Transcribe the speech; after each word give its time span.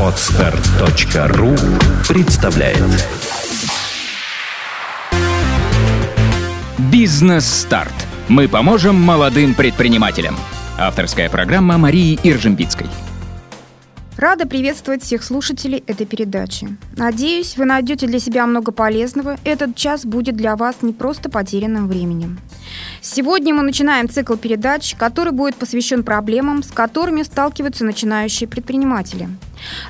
Отстар.ру 0.00 1.54
представляет 2.08 2.82
Бизнес-старт. 6.90 7.94
Мы 8.28 8.48
поможем 8.48 8.96
молодым 8.96 9.54
предпринимателям. 9.54 10.36
Авторская 10.78 11.30
программа 11.30 11.78
Марии 11.78 12.18
Иржембицкой. 12.22 12.86
Рада 14.16 14.46
приветствовать 14.46 15.02
всех 15.02 15.22
слушателей 15.22 15.84
этой 15.86 16.06
передачи. 16.06 16.74
Надеюсь, 16.96 17.58
вы 17.58 17.66
найдете 17.66 18.06
для 18.06 18.18
себя 18.18 18.46
много 18.46 18.72
полезного. 18.72 19.36
Этот 19.44 19.76
час 19.76 20.06
будет 20.06 20.36
для 20.36 20.56
вас 20.56 20.76
не 20.80 20.94
просто 20.94 21.28
потерянным 21.28 21.86
временем. 21.86 22.38
Сегодня 23.02 23.54
мы 23.54 23.62
начинаем 23.62 24.08
цикл 24.08 24.36
передач, 24.36 24.94
который 24.94 25.32
будет 25.32 25.56
посвящен 25.56 26.02
проблемам, 26.02 26.62
с 26.62 26.68
которыми 26.68 27.22
сталкиваются 27.24 27.84
начинающие 27.84 28.48
предприниматели. 28.48 29.28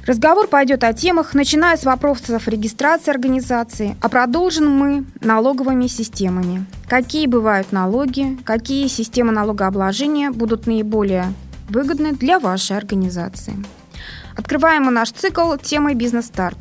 Разговор 0.06 0.48
пойдет 0.48 0.82
о 0.82 0.92
темах, 0.92 1.34
начиная 1.34 1.76
с 1.76 1.84
вопросов 1.84 2.48
регистрации 2.48 3.12
организации, 3.12 3.96
а 4.00 4.08
продолжим 4.08 4.68
мы 4.68 5.04
налоговыми 5.20 5.86
системами. 5.86 6.66
Какие 6.88 7.28
бывают 7.28 7.70
налоги, 7.70 8.36
какие 8.44 8.88
системы 8.88 9.30
налогообложения 9.30 10.32
будут 10.32 10.66
наиболее 10.66 11.32
выгодны 11.68 12.12
для 12.12 12.40
вашей 12.40 12.76
организации. 12.76 13.54
Открываем 14.36 14.84
мы 14.84 14.90
наш 14.90 15.10
цикл 15.10 15.54
темой 15.56 15.94
«Бизнес-старт». 15.94 16.58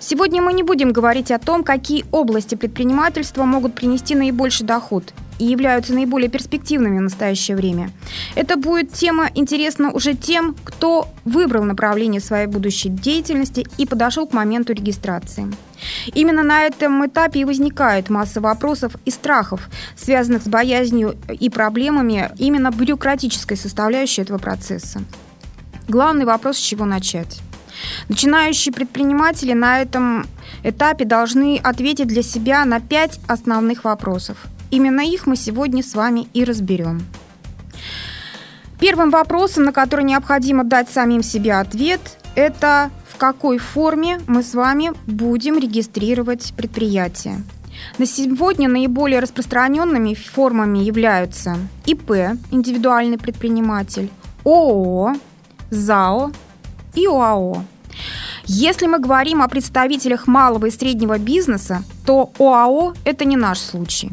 Сегодня 0.00 0.40
мы 0.40 0.52
не 0.52 0.62
будем 0.62 0.92
говорить 0.92 1.30
о 1.30 1.38
том, 1.38 1.64
какие 1.64 2.04
области 2.12 2.54
предпринимательства 2.54 3.44
могут 3.44 3.74
принести 3.74 4.14
наибольший 4.14 4.66
доход 4.66 5.12
и 5.38 5.44
являются 5.44 5.94
наиболее 5.94 6.30
перспективными 6.30 6.98
в 6.98 7.02
настоящее 7.02 7.56
время. 7.56 7.90
Это 8.36 8.56
будет 8.56 8.92
тема 8.92 9.30
интересна 9.34 9.90
уже 9.90 10.14
тем, 10.14 10.54
кто 10.64 11.08
выбрал 11.24 11.64
направление 11.64 12.20
своей 12.20 12.46
будущей 12.46 12.88
деятельности 12.88 13.66
и 13.76 13.84
подошел 13.84 14.26
к 14.26 14.32
моменту 14.32 14.72
регистрации. 14.72 15.52
Именно 16.14 16.44
на 16.44 16.62
этом 16.62 17.04
этапе 17.06 17.40
и 17.40 17.44
возникает 17.44 18.10
масса 18.10 18.40
вопросов 18.40 18.94
и 19.04 19.10
страхов, 19.10 19.68
связанных 19.96 20.42
с 20.42 20.48
боязнью 20.48 21.16
и 21.28 21.50
проблемами 21.50 22.30
именно 22.38 22.70
бюрократической 22.70 23.56
составляющей 23.56 24.22
этого 24.22 24.38
процесса. 24.38 25.00
Главный 25.88 26.24
вопрос, 26.24 26.56
с 26.56 26.60
чего 26.60 26.84
начать. 26.84 27.40
Начинающие 28.08 28.72
предприниматели 28.72 29.52
на 29.52 29.80
этом 29.82 30.26
этапе 30.62 31.04
должны 31.04 31.58
ответить 31.58 32.06
для 32.06 32.22
себя 32.22 32.64
на 32.64 32.80
пять 32.80 33.20
основных 33.26 33.84
вопросов. 33.84 34.38
Именно 34.70 35.02
их 35.02 35.26
мы 35.26 35.36
сегодня 35.36 35.82
с 35.82 35.94
вами 35.94 36.28
и 36.32 36.44
разберем. 36.44 37.02
Первым 38.80 39.10
вопросом, 39.10 39.64
на 39.64 39.72
который 39.72 40.04
необходимо 40.04 40.64
дать 40.64 40.90
самим 40.90 41.22
себе 41.22 41.54
ответ, 41.54 42.00
это 42.34 42.90
в 43.08 43.16
какой 43.16 43.58
форме 43.58 44.20
мы 44.26 44.42
с 44.42 44.54
вами 44.54 44.92
будем 45.06 45.58
регистрировать 45.58 46.52
предприятие. 46.56 47.42
На 47.98 48.06
сегодня 48.06 48.68
наиболее 48.68 49.20
распространенными 49.20 50.14
формами 50.14 50.78
являются 50.78 51.56
ИП, 51.86 52.38
индивидуальный 52.50 53.18
предприниматель, 53.18 54.10
ООО, 54.44 55.14
ЗАО 55.74 56.32
и 56.94 57.06
ОАО. 57.06 57.64
Если 58.46 58.86
мы 58.86 58.98
говорим 58.98 59.42
о 59.42 59.48
представителях 59.48 60.26
малого 60.26 60.66
и 60.66 60.70
среднего 60.70 61.18
бизнеса, 61.18 61.82
то 62.06 62.30
ОАО– 62.38 62.94
это 63.04 63.24
не 63.24 63.36
наш 63.36 63.58
случай. 63.58 64.10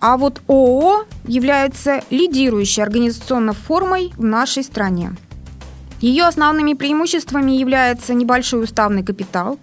А 0.00 0.16
вот 0.16 0.40
ООО 0.48 1.04
является 1.26 2.02
лидирующей 2.10 2.82
организационной 2.82 3.54
формой 3.54 4.12
в 4.16 4.24
нашей 4.24 4.64
стране. 4.64 5.12
Ее 6.00 6.24
основными 6.24 6.72
преимуществами 6.72 7.52
является 7.52 8.14
небольшой 8.14 8.64
уставный 8.64 9.04
капитал. 9.04 9.58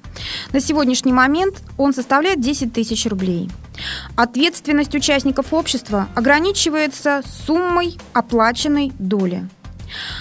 На 0.53 0.59
сегодняшний 0.59 1.11
момент 1.11 1.63
он 1.77 1.93
составляет 1.93 2.39
10 2.39 2.71
тысяч 2.71 3.07
рублей. 3.07 3.49
Ответственность 4.15 4.93
участников 4.93 5.51
общества 5.53 6.07
ограничивается 6.15 7.21
суммой 7.45 7.97
оплаченной 8.13 8.91
доли. 8.99 9.47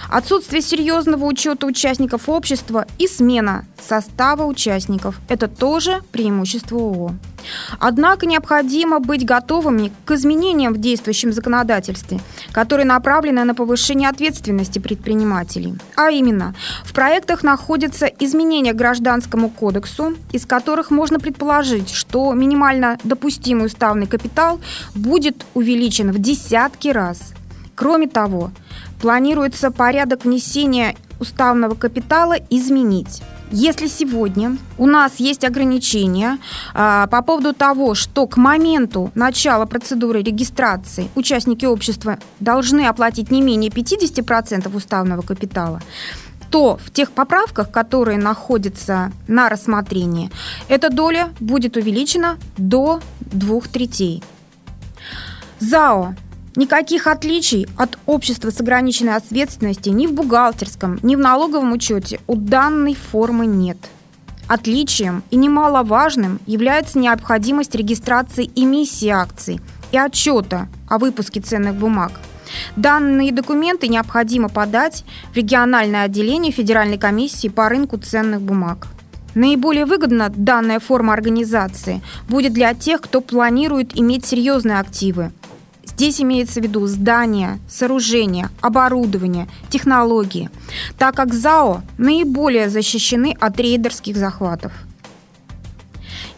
Отсутствие 0.09 0.63
серьезного 0.63 1.25
учета 1.25 1.67
участников 1.67 2.29
общества 2.29 2.87
и 2.99 3.07
смена 3.07 3.65
состава 3.81 4.45
участников– 4.45 5.21
это 5.29 5.49
тоже 5.49 6.03
преимущество 6.13 6.79
ООО. 6.79 7.15
Однако 7.79 8.27
необходимо 8.27 8.99
быть 9.01 9.25
готовыми 9.25 9.93
к 10.05 10.13
изменениям 10.13 10.73
в 10.73 10.79
действующем 10.79 11.33
законодательстве, 11.33 12.21
которые 12.53 12.87
направлены 12.87 13.45
на 13.45 13.55
повышение 13.55 14.09
ответственности 14.09 14.79
предпринимателей. 14.79 15.75
А 15.97 16.11
именно, 16.11 16.55
в 16.85 16.93
проектах 16.93 17.43
находятся 17.43 18.07
изменения 18.07 18.73
к 18.73 18.77
Гражданскому 18.77 19.51
кодексу, 19.51 20.15
из 20.33 20.47
которых 20.47 20.91
можно 20.91 21.21
предположить, 21.21 21.91
что 21.91 22.33
минимально 22.33 22.99
допустимый 23.05 23.67
уставный 23.67 24.07
капитал 24.07 24.61
будет 24.95 25.45
увеличен 25.55 26.11
в 26.13 26.19
десятки 26.19 26.89
раз. 26.89 27.33
Кроме 27.75 28.09
того, 28.09 28.51
планируется 29.01 29.71
порядок 29.71 30.25
внесения 30.25 30.97
уставного 31.19 31.75
капитала 31.75 32.37
изменить. 32.51 33.23
Если 33.53 33.87
сегодня 33.87 34.59
у 34.77 34.87
нас 34.87 35.17
есть 35.17 35.45
ограничения 35.45 36.39
а, 36.75 37.07
по 37.07 37.23
поводу 37.23 37.53
того, 37.53 37.95
что 37.95 38.27
к 38.27 38.37
моменту 38.37 39.13
начала 39.15 39.67
процедуры 39.67 40.23
регистрации 40.23 41.09
участники 41.15 41.65
общества 41.65 42.19
должны 42.41 42.87
оплатить 42.87 43.31
не 43.31 43.41
менее 43.41 43.71
50% 43.71 44.75
уставного 44.75 45.23
капитала, 45.23 45.81
то 46.51 46.79
в 46.85 46.91
тех 46.91 47.13
поправках, 47.13 47.71
которые 47.71 48.19
находятся 48.19 49.13
на 49.29 49.49
рассмотрении, 49.49 50.31
эта 50.69 50.91
доля 50.91 51.31
будет 51.39 51.77
увеличена 51.77 52.39
до 52.57 53.01
двух 53.21 53.69
третей. 53.69 54.25
ЗАО 55.61 56.15
Никаких 56.57 57.07
отличий 57.07 57.69
от 57.77 57.99
общества 58.07 58.51
с 58.51 58.61
ограниченной 58.61 59.17
ответственностью 59.17 59.95
ни 59.95 60.07
в 60.07 60.15
бухгалтерском, 60.15 60.99
ни 61.03 61.15
в 61.15 61.19
налоговом 61.19 61.73
учете 61.73 62.19
у 62.27 62.35
данной 62.35 62.95
формы 62.95 63.45
нет. 63.45 63.77
Отличием 64.49 65.23
и 65.31 65.37
немаловажным 65.37 66.41
является 66.47 66.99
необходимость 66.99 67.75
регистрации 67.75 68.51
эмиссии 68.55 69.09
акций 69.09 69.61
и 69.93 69.99
отчета 69.99 70.69
о 70.89 70.99
выпуске 70.99 71.43
ценных 71.43 71.75
бумаг. 71.75 72.13
Данные 72.75 73.33
документы 73.33 73.89
необходимо 73.89 74.49
подать 74.49 75.05
в 75.33 75.37
региональное 75.37 76.05
отделение 76.05 76.53
Федеральной 76.53 76.97
комиссии 76.97 77.49
по 77.49 77.69
рынку 77.69 77.99
ценных 77.99 78.41
бумаг. 78.41 78.87
Наиболее 79.35 79.85
выгодна 79.85 80.33
данная 80.35 80.81
форма 80.81 81.13
организации 81.13 82.01
будет 82.31 82.55
для 82.55 82.73
тех, 82.73 83.03
кто 83.03 83.21
планирует 83.21 83.95
иметь 83.95 84.25
серьезные 84.25 84.79
активы, 84.79 85.33
Здесь 85.97 86.21
имеется 86.21 86.61
в 86.61 86.63
виду 86.63 86.87
здания, 86.87 87.59
сооружения, 87.67 88.51
оборудование, 88.61 89.49
технологии, 89.71 90.51
так 90.99 91.17
как 91.17 91.33
ЗАО 91.33 91.81
наиболее 91.97 92.69
защищены 92.69 93.35
от 93.41 93.59
рейдерских 93.59 94.15
захватов. 94.15 94.73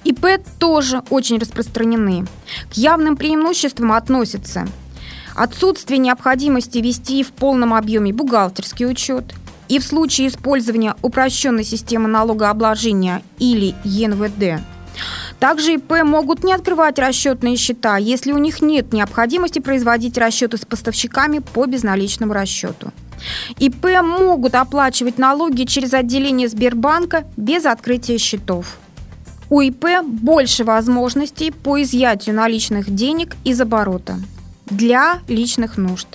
ИП 0.05 0.27
тоже 0.61 1.03
очень 1.11 1.39
распространены. 1.39 2.25
К 2.71 2.75
явным 2.75 3.17
преимуществам 3.17 3.91
относятся 3.91 4.69
отсутствие 5.35 5.99
необходимости 5.99 6.79
вести 6.79 7.25
в 7.25 7.33
полном 7.33 7.75
объеме 7.75 8.13
бухгалтерский 8.13 8.87
учет, 8.87 9.25
и 9.69 9.81
в 9.81 9.85
случае 9.85 10.29
использования 10.29 10.95
упрощенной 11.03 11.65
системы 11.65 12.07
налогообложения 12.09 13.23
или 13.41 13.75
ЕНВД– 13.83 14.63
также 15.41 15.75
ИП 15.75 16.03
могут 16.05 16.43
не 16.45 16.53
открывать 16.53 16.99
расчетные 16.99 17.57
счета, 17.57 17.97
если 17.97 18.33
у 18.33 18.39
них 18.39 18.61
нет 18.61 18.93
необходимости 18.93 19.61
производить 19.61 20.19
расчеты 20.19 20.57
с 20.57 20.65
поставщиками 20.65 21.39
по 21.39 21.67
безналичному 21.67 22.33
расчету. 22.33 22.93
ИП 23.59 24.03
могут 24.03 24.55
оплачивать 24.55 25.19
налоги 25.19 25.65
через 25.65 25.95
отделение 25.95 26.49
Сбербанка 26.49 27.25
без 27.37 27.67
открытия 27.67 28.19
счетов. 28.19 28.79
У 29.51 29.61
ИП 29.61 30.03
больше 30.05 30.65
возможностей 30.65 31.51
по 31.51 31.81
изъятию 31.83 32.35
наличных 32.37 32.95
денег 32.95 33.35
из 33.45 33.61
оборота 33.61 34.17
для 34.67 35.21
личных 35.29 35.79
нужд. 35.79 36.07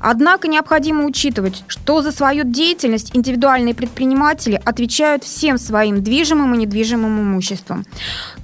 Однако 0.00 0.48
необходимо 0.48 1.04
учитывать, 1.04 1.64
что 1.66 2.02
за 2.02 2.12
свою 2.12 2.44
деятельность 2.44 3.14
индивидуальные 3.14 3.74
предприниматели 3.74 4.60
отвечают 4.64 5.24
всем 5.24 5.58
своим 5.58 6.02
движимым 6.02 6.54
и 6.54 6.58
недвижимым 6.58 7.20
имуществом, 7.20 7.84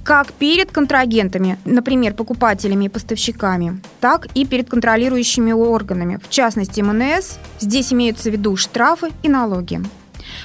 как 0.03 0.31
перед 0.33 0.71
контрагентами, 0.71 1.57
например, 1.65 2.13
покупателями 2.13 2.85
и 2.85 2.89
поставщиками, 2.89 3.81
так 3.99 4.27
и 4.35 4.45
перед 4.45 4.69
контролирующими 4.69 5.51
органами, 5.51 6.19
в 6.23 6.29
частности 6.29 6.81
МНС, 6.81 7.37
здесь 7.59 7.93
имеются 7.93 8.29
в 8.29 8.33
виду 8.33 8.55
штрафы 8.55 9.11
и 9.23 9.29
налоги. 9.29 9.81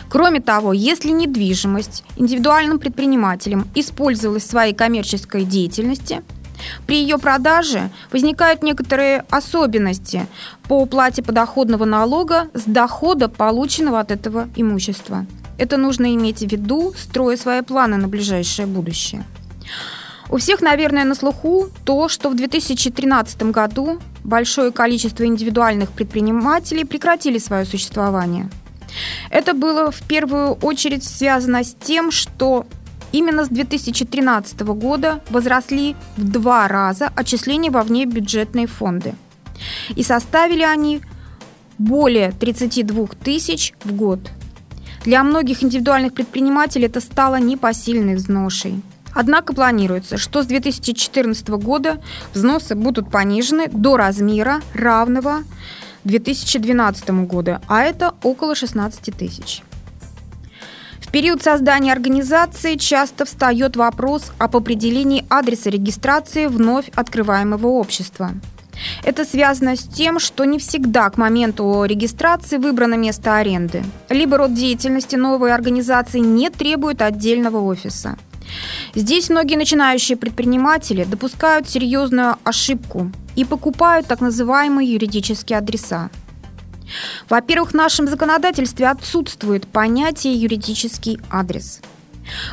Кроме 0.08 0.40
того, 0.40 0.72
если 0.72 1.10
недвижимость 1.10 2.02
индивидуальным 2.16 2.78
предпринимателем 2.78 3.66
использовалась 3.74 4.44
в 4.44 4.50
своей 4.50 4.74
коммерческой 4.74 5.44
деятельности– 5.44 6.22
При 6.87 7.00
ее 7.00 7.19
продаже 7.19 7.90
возникают 8.12 8.62
некоторые 8.62 9.25
особенности 9.31 10.26
по 10.69 10.81
уплате 10.81 11.22
подоходного 11.22 11.84
налога 11.84 12.49
с 12.55 12.64
дохода, 12.64 13.28
полученного 13.28 14.00
от 14.00 14.10
этого 14.10 14.49
имущества. 14.56 15.26
Это 15.58 15.76
нужно 15.76 16.14
иметь 16.14 16.38
в 16.38 16.50
виду, 16.50 16.94
строя 16.96 17.37
свои 17.37 17.62
планы 17.62 17.96
на 17.96 18.08
ближайшее 18.08 18.66
будущее. 18.66 19.25
У 20.31 20.37
всех, 20.37 20.60
наверное, 20.60 21.05
на 21.05 21.14
слуху 21.14 21.69
то, 21.84 22.08
что 22.08 22.28
в 22.28 22.37
2013 22.37 23.43
году 23.44 23.99
большое 24.25 24.72
количество 24.72 25.25
индивидуальных 25.25 25.90
предпринимателей 25.90 26.84
прекратили 26.84 27.38
свое 27.38 27.64
существование. 27.64 28.50
Это 29.31 29.55
было 29.55 29.90
в 29.90 30.02
первую 30.02 30.52
очередь 30.55 31.05
связано 31.05 31.64
с 31.64 31.75
тем, 31.75 32.10
что 32.10 32.66
именно 33.12 33.44
с 33.44 33.49
2013 33.49 34.60
года 34.60 35.22
возросли 35.31 35.96
в 36.16 36.25
два 36.25 36.69
раза 36.69 37.10
отчисления 37.14 37.70
во 37.70 37.82
внебюджетные 37.82 38.66
фонды. 38.66 39.14
И 39.96 40.02
составили 40.02 40.62
они 40.62 41.00
более 41.78 42.32
32 42.32 43.06
тысяч 43.22 43.75
в 43.84 43.93
год. 43.93 44.20
Для 45.05 45.22
многих 45.22 45.62
индивидуальных 45.62 46.12
предпринимателей 46.12 46.87
это 46.87 47.00
стало 47.00 47.37
непосильной 47.37 48.16
взношей. 48.16 48.82
Однако 49.14 49.55
планируется, 49.55 50.16
что 50.16 50.43
с 50.43 50.46
2014 50.46 51.49
года 51.49 52.02
взносы 52.34 52.75
будут 52.75 53.10
понижены 53.10 53.69
до 53.69 53.96
размера 53.96 54.60
равного 54.75 55.43
2012 56.05 57.10
году, 57.26 57.58
а 57.69 57.82
это 57.82 58.14
около 58.22 58.55
16 58.55 59.16
тысяч. 59.16 59.62
Период 61.12 61.43
создания 61.43 61.93
организации 61.93 62.76
часто 62.76 63.25
встает 63.25 63.76
вопрос 63.76 64.32
об 64.38 64.56
определении 64.56 65.25
адреса 65.31 65.70
регистрации 65.70 66.46
вновь 66.46 66.90
открываемого 66.94 67.66
общества. 67.66 68.32
Это 69.05 69.25
связано 69.25 69.75
с 69.75 69.82
тем, 69.82 70.19
что 70.20 70.44
не 70.44 70.58
всегда 70.58 71.10
к 71.10 71.16
моменту 71.16 71.84
регистрации 71.84 72.58
выбрано 72.58 72.94
место 72.94 73.37
аренды, 73.37 73.82
либо 74.08 74.37
род 74.37 74.55
деятельности 74.55 75.16
новой 75.16 75.52
организации 75.52 76.20
не 76.20 76.50
требует 76.50 77.02
отдельного 77.02 77.58
офиса– 77.58 78.16
Здесь 78.94 79.31
многие 79.31 79.56
начинающие 79.56 80.16
предприниматели 80.16 81.05
допускают 81.05 81.69
серьезную 81.69 82.37
ошибку 82.44 83.10
и 83.37 83.44
покупают 83.44 84.06
так 84.06 84.20
называемые 84.20 84.93
юридические 84.93 85.58
адреса. 85.58 86.10
Во-первых, 87.29 87.70
в 87.70 87.75
нашем 87.75 88.08
законодательстве 88.08 88.88
отсутствует 88.88 89.67
понятие 89.67 90.35
юридический 90.35 91.20
адрес. 91.31 91.81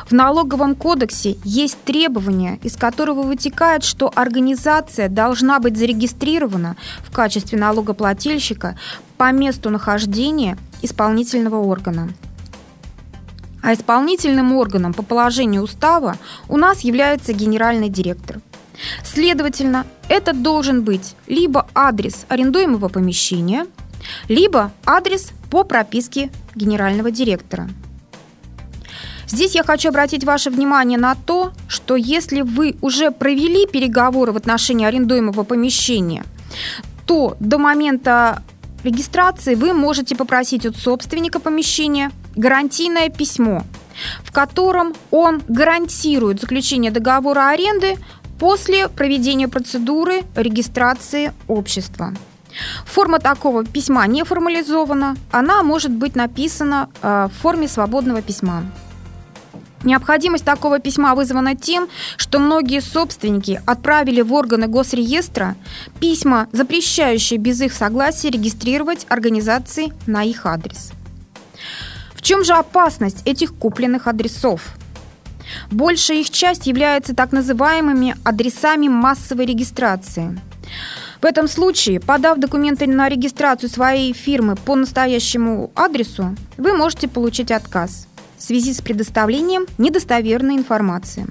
В 0.08 0.12
налоговом 0.12 0.74
кодексе 0.74 1.36
есть 1.44 1.76
требования, 1.84 2.58
из 2.62 2.76
которого 2.76 3.22
вытекает, 3.22 3.84
что 3.84 4.10
организация 4.14 5.08
должна 5.08 5.58
быть 5.60 5.76
зарегистрирована 5.76 6.76
в 7.04 7.14
качестве 7.14 7.58
налогоплательщика 7.58 8.78
по 9.18 9.30
месту 9.32 9.68
нахождения 9.68 10.56
исполнительного 10.82 11.56
органа– 11.56 12.08
а 13.66 13.74
исполнительным 13.74 14.52
органом 14.52 14.94
по 14.94 15.02
положению 15.02 15.62
устава 15.62 16.18
у 16.48 16.56
нас 16.56 16.82
является 16.82 17.32
генеральный 17.32 17.88
директор. 17.88 18.40
Следовательно, 19.02 19.86
это 20.08 20.32
должен 20.32 20.82
быть 20.82 21.16
либо 21.26 21.66
адрес 21.74 22.26
арендуемого 22.28 22.86
помещения, 22.86 23.66
либо 24.28 24.72
адрес 24.84 25.30
по 25.50 25.64
прописке 25.64 26.30
генерального 26.54 27.10
директора. 27.10 27.68
Здесь 29.28 29.54
я 29.56 29.64
хочу 29.64 29.88
обратить 29.88 30.24
ваше 30.24 30.50
внимание 30.50 30.98
на 30.98 31.14
то, 31.14 31.52
что 31.68 31.96
если 31.96 32.42
вы 32.42 32.76
уже 32.80 33.10
провели 33.10 33.66
переговоры 33.66 34.32
в 34.32 34.36
отношении 34.36 34.86
арендуемого 34.86 35.42
помещения, 35.42 36.24
то 37.06 37.36
до 37.40 37.58
момента 37.58 38.42
регистрации 38.84 39.54
вы 39.54 39.72
можете 39.72 40.14
попросить 40.14 40.64
от 40.64 40.76
собственника 40.76 41.40
помещения 41.40 42.12
гарантийное 42.36 43.08
письмо, 43.08 43.64
в 44.22 44.32
котором 44.32 44.94
он 45.10 45.42
гарантирует 45.48 46.40
заключение 46.40 46.92
договора 46.92 47.48
аренды 47.50 47.96
после 48.38 48.88
проведения 48.88 49.48
процедуры 49.48 50.22
регистрации 50.36 51.32
общества. 51.48 52.12
Форма 52.84 53.18
такого 53.18 53.64
письма 53.64 54.06
не 54.06 54.24
формализована, 54.24 55.16
она 55.30 55.62
может 55.62 55.90
быть 55.90 56.16
написана 56.16 56.88
э, 57.02 57.28
в 57.30 57.42
форме 57.42 57.68
свободного 57.68 58.22
письма. 58.22 58.64
Необходимость 59.84 60.44
такого 60.44 60.80
письма 60.80 61.14
вызвана 61.14 61.54
тем, 61.54 61.88
что 62.16 62.38
многие 62.38 62.80
собственники 62.80 63.62
отправили 63.66 64.20
в 64.20 64.32
органы 64.32 64.66
госреестра 64.66 65.54
письма, 66.00 66.48
запрещающие 66.50 67.38
без 67.38 67.60
их 67.60 67.72
согласия 67.72 68.30
регистрировать 68.30 69.06
организации 69.08 69.92
на 70.06 70.24
их 70.24 70.44
адрес. 70.44 70.90
В 72.14 72.22
чем 72.22 72.42
же 72.42 72.54
опасность 72.54 73.22
этих 73.26 73.54
купленных 73.54 74.08
адресов? 74.08 74.74
Большая 75.70 76.18
их 76.18 76.30
часть 76.30 76.66
является 76.66 77.14
так 77.14 77.30
называемыми 77.30 78.16
адресами 78.24 78.88
массовой 78.88 79.46
регистрации. 79.46 80.36
В 81.20 81.24
этом 81.24 81.48
случае, 81.48 82.00
подав 82.00 82.38
документы 82.38 82.86
на 82.86 83.08
регистрацию 83.08 83.70
своей 83.70 84.12
фирмы 84.12 84.56
по 84.56 84.74
настоящему 84.74 85.70
адресу, 85.74 86.34
вы 86.56 86.74
можете 86.74 87.08
получить 87.08 87.50
отказ 87.50 88.06
в 88.36 88.42
связи 88.42 88.74
с 88.74 88.80
предоставлением 88.80 89.66
недостоверной 89.78 90.56
информации. 90.56 91.26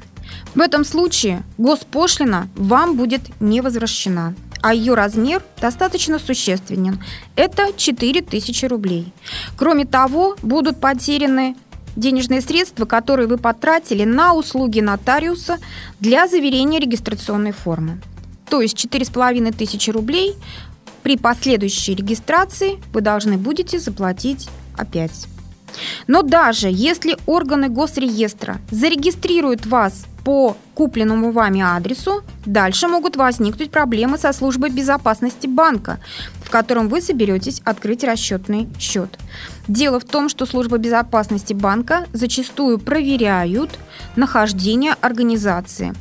В 0.55 0.59
этом 0.59 0.83
случае 0.83 1.43
госпошлина 1.57 2.49
вам 2.55 2.97
будет 2.97 3.21
не 3.39 3.61
возвращена, 3.61 4.33
а 4.61 4.73
ее 4.73 4.95
размер 4.95 5.43
достаточно 5.61 6.17
существенен. 6.17 7.03
Это 7.35 7.67
4000 7.75 8.65
рублей. 8.65 9.13
Кроме 9.55 9.85
того, 9.85 10.35
будут 10.41 10.81
потеряны 10.81 11.55
денежные 11.95 12.41
средства, 12.41 12.85
которые 12.85 13.27
вы 13.27 13.37
потратили 13.37 14.03
на 14.03 14.33
услуги 14.33 14.79
нотариуса 14.79 15.59
для 15.99 16.27
заверения 16.27 16.79
регистрационной 16.79 17.51
формы. 17.51 18.01
То 18.49 18.61
есть 18.61 18.83
4,5 18.83 19.53
тысячи 19.53 19.89
рублей 19.89 20.35
при 21.03 21.17
последующей 21.17 21.95
регистрации 21.95 22.79
вы 22.93 23.01
должны 23.01 23.37
будете 23.37 23.79
заплатить 23.79 24.49
опять. 24.75 25.27
Но 26.07 26.21
даже 26.21 26.67
если 26.71 27.17
органы 27.25 27.69
госреестра 27.69 28.57
зарегистрируют 28.71 29.65
вас 29.65 30.05
по 30.23 30.57
купленному 30.73 31.31
вами 31.31 31.61
адресу, 31.61 32.23
дальше 32.45 32.87
могут 32.87 33.15
возникнуть 33.15 33.69
проблемы 33.69 34.17
со 34.17 34.33
службой 34.33 34.71
безопасности 34.71 35.45
банка, 35.45 35.99
в 36.43 36.49
котором 36.49 36.89
вы 36.89 37.01
соберетесь 37.01 37.61
открыть 37.63 38.03
расчетный 38.03 38.67
счет. 38.79 39.19
Дело 39.67 39.99
в 39.99 40.05
том, 40.05 40.27
что 40.27 40.47
служба 40.47 40.79
безопасности 40.79 41.53
банка 41.53 42.07
зачастую 42.11 42.79
проверяют 42.79 43.77
нахождение 44.15 44.95
организации. 45.01 45.93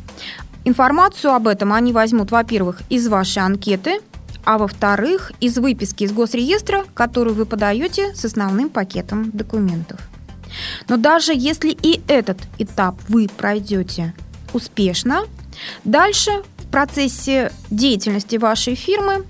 Информацию 0.64 1.32
об 1.32 1.46
этом 1.46 1.72
они 1.72 1.92
возьмут, 1.92 2.30
во-первых, 2.30 2.80
из 2.88 3.08
вашей 3.08 3.42
анкеты– 3.42 4.00
а 4.44 4.58
во-вторых, 4.58 5.32
из 5.40 5.58
выписки 5.58 6.04
из 6.04 6.12
госреестра, 6.12 6.84
которую 6.94 7.34
вы 7.34 7.46
подаете 7.46 8.14
с 8.14 8.24
основным 8.24 8.68
пакетом 8.68 9.30
документов. 9.30 10.00
Но 10.88 10.96
даже 10.96 11.32
если 11.34 11.70
и 11.70 12.00
этот 12.06 12.38
этап 12.58 12.96
вы 13.08 13.28
пройдете 13.28 14.14
успешно, 14.52 15.24
дальше 15.84 16.30
в 16.58 16.70
процессе 16.70 17.50
деятельности 17.70 18.36
вашей 18.36 18.74
фирмы 18.74 19.24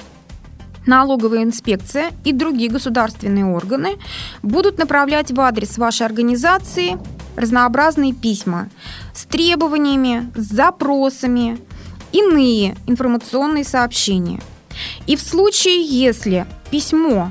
налоговая 0.87 1.45
инспекция 1.45 2.11
и 2.25 2.33
другие 2.33 2.71
государственные 2.71 3.47
органы 3.47 3.97
будут 4.43 4.77
направлять 4.77 5.31
в 5.31 5.41
адрес 5.41 5.79
вашей 5.79 6.05
организации 6.07 6.99
разнообразные 7.37 8.13
письма 8.13 8.69
с 9.15 9.25
требованиями, 9.25 10.33
с 10.37 10.53
запросами, 10.53 11.59
иные 12.13 12.77
информационные 12.87 13.65
сообщения– 13.65 14.41
и 15.07 15.17
в 15.17 15.23
случае, 15.23 15.83
если 15.83 16.47
письмо 16.71 17.31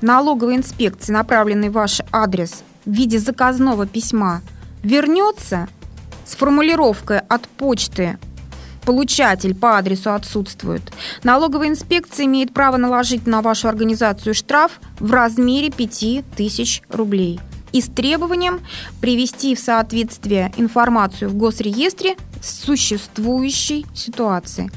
налоговой 0.00 0.56
инспекции, 0.56 1.12
направленное 1.12 1.70
в 1.70 1.74
ваш 1.74 2.00
адрес 2.12 2.62
в 2.84 2.90
виде 2.90 3.18
заказного 3.18 3.86
письма, 3.86 4.42
вернется 4.82 5.68
с 6.24 6.36
формулировкой 6.36 7.20
от 7.20 7.48
почты 7.48 8.18
получатель 8.84 9.54
по 9.54 9.78
адресу 9.78 10.12
отсутствует, 10.12 10.82
налоговая 11.24 11.68
инспекция 11.68 12.26
имеет 12.26 12.54
право 12.54 12.76
наложить 12.76 13.26
на 13.26 13.42
вашу 13.42 13.68
организацию 13.68 14.34
штраф 14.34 14.80
в 15.00 15.10
размере 15.10 15.70
5000 15.70 16.82
рублей 16.90 17.40
и 17.72 17.80
с 17.80 17.86
требованием 17.86 18.60
привести 19.00 19.54
в 19.54 19.60
соответствие 19.60 20.52
информацию 20.56 21.30
в 21.30 21.34
госреестре 21.34 22.16
с 22.42 22.64
существующей 22.64 23.86
ситуацией. 23.94 24.70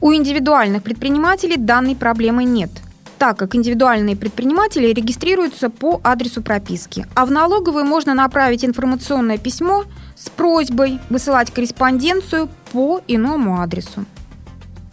У 0.00 0.12
индивидуальных 0.12 0.82
предпринимателей 0.82 1.56
данной 1.56 1.96
проблемы 1.96 2.44
нет. 2.44 2.70
так 3.18 3.36
как 3.36 3.54
индивидуальные 3.54 4.16
предприниматели 4.16 4.86
регистрируются 4.92 5.70
по 5.70 6.00
адресу 6.04 6.40
прописки. 6.40 7.06
А 7.14 7.26
в 7.26 7.30
налоговую 7.30 7.84
можно 7.84 8.14
направить 8.14 8.64
информационное 8.64 9.38
письмо 9.38 9.84
с 10.16 10.28
просьбой 10.30 11.00
высылать 11.10 11.50
корреспонденцию 11.50 12.48
по 12.72 13.00
иному 13.08 13.60
адресу. 13.60 14.04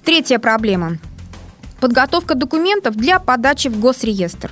Третья 0.04 0.40
проблема. 0.40 0.98
Подготовка 1.80 2.36
документов 2.36 2.96
для 2.96 3.20
подачи 3.20 3.68
в 3.68 3.80
госреестр. 3.80 4.52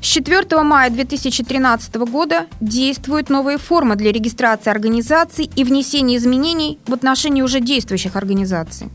С 0.00 0.06
4 0.06 0.62
мая 0.62 0.90
2013 0.90 1.94
года 1.96 2.46
действуют 2.60 3.30
новые 3.30 3.58
формы 3.58 3.96
для 3.96 4.12
регистрации 4.12 4.70
организаций 4.70 5.50
и 5.56 5.64
внесения 5.64 6.16
изменений 6.16 6.78
в 6.86 6.94
отношении 6.94 7.42
уже 7.42 7.60
действующих 7.60 8.14
организаций. 8.14 8.88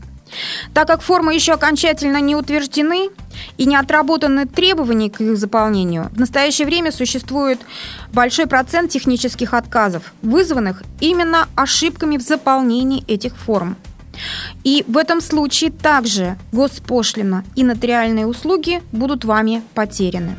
Так 0.72 0.88
как 0.88 1.02
формы 1.02 1.34
еще 1.34 1.52
окончательно 1.52 2.20
не 2.20 2.34
утверждены 2.34 3.10
и 3.58 3.66
не 3.66 3.76
отработаны 3.76 4.46
требования 4.46 5.10
к 5.10 5.20
их 5.20 5.36
заполнению, 5.36 6.10
в 6.12 6.18
настоящее 6.18 6.66
время 6.66 6.90
существует 6.90 7.60
большой 8.12 8.46
процент 8.46 8.90
технических 8.90 9.54
отказов, 9.54 10.14
вызванных 10.22 10.82
именно 11.00 11.48
ошибками 11.54 12.16
в 12.16 12.22
заполнении 12.22 13.04
этих 13.06 13.36
форм– 13.36 13.76
и 14.62 14.84
в 14.86 14.96
этом 14.96 15.20
случае 15.20 15.70
также 15.70 16.36
госпошлина 16.52 17.44
и 17.56 17.64
нотариальные 17.64 18.26
услуги 18.26 18.82
будут 18.92 19.24
вами 19.24 19.62
потеряны. 19.74 20.36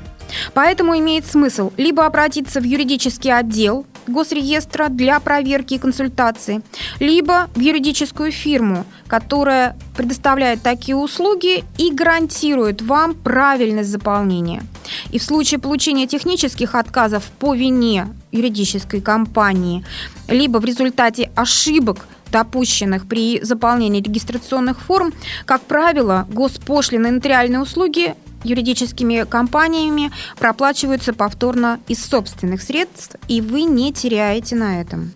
Поэтому 0.53 0.97
имеет 0.97 1.25
смысл 1.25 1.71
либо 1.77 2.05
обратиться 2.05 2.59
в 2.59 2.63
юридический 2.63 3.33
отдел 3.33 3.85
госреестра 4.07 4.89
для 4.89 5.19
проверки 5.19 5.75
и 5.75 5.79
консультации, 5.79 6.61
либо 6.99 7.49
в 7.55 7.59
юридическую 7.59 8.31
фирму, 8.31 8.85
которая 9.07 9.75
предоставляет 9.95 10.61
такие 10.61 10.95
услуги 10.95 11.63
и 11.77 11.91
гарантирует 11.91 12.81
вам 12.81 13.15
правильность 13.15 13.89
заполнения. 13.89 14.63
И 15.11 15.19
в 15.19 15.23
случае 15.23 15.59
получения 15.59 16.07
технических 16.07 16.75
отказов 16.75 17.23
по 17.39 17.55
вине 17.55 18.07
юридической 18.31 19.01
компании, 19.01 19.85
либо 20.27 20.59
в 20.59 20.65
результате 20.65 21.31
ошибок 21.35 22.07
допущенных 22.31 23.07
при 23.07 23.39
заполнении 23.41 24.01
регистрационных 24.01 24.81
форм, 24.81 25.13
как 25.45 25.61
правило, 25.61 26.27
госпошлины 26.29 27.07
и 27.07 27.11
нотариальные 27.11 27.61
услуги 27.61 28.15
юридическими 28.45 29.25
компаниями 29.25 30.11
проплачиваются 30.37 31.13
повторно 31.13 31.79
из 31.87 32.03
собственных 32.03 32.61
средств, 32.61 33.15
и 33.27 33.41
вы 33.41 33.63
не 33.63 33.91
теряете 33.91 34.55
на 34.55 34.81
этом. 34.81 35.13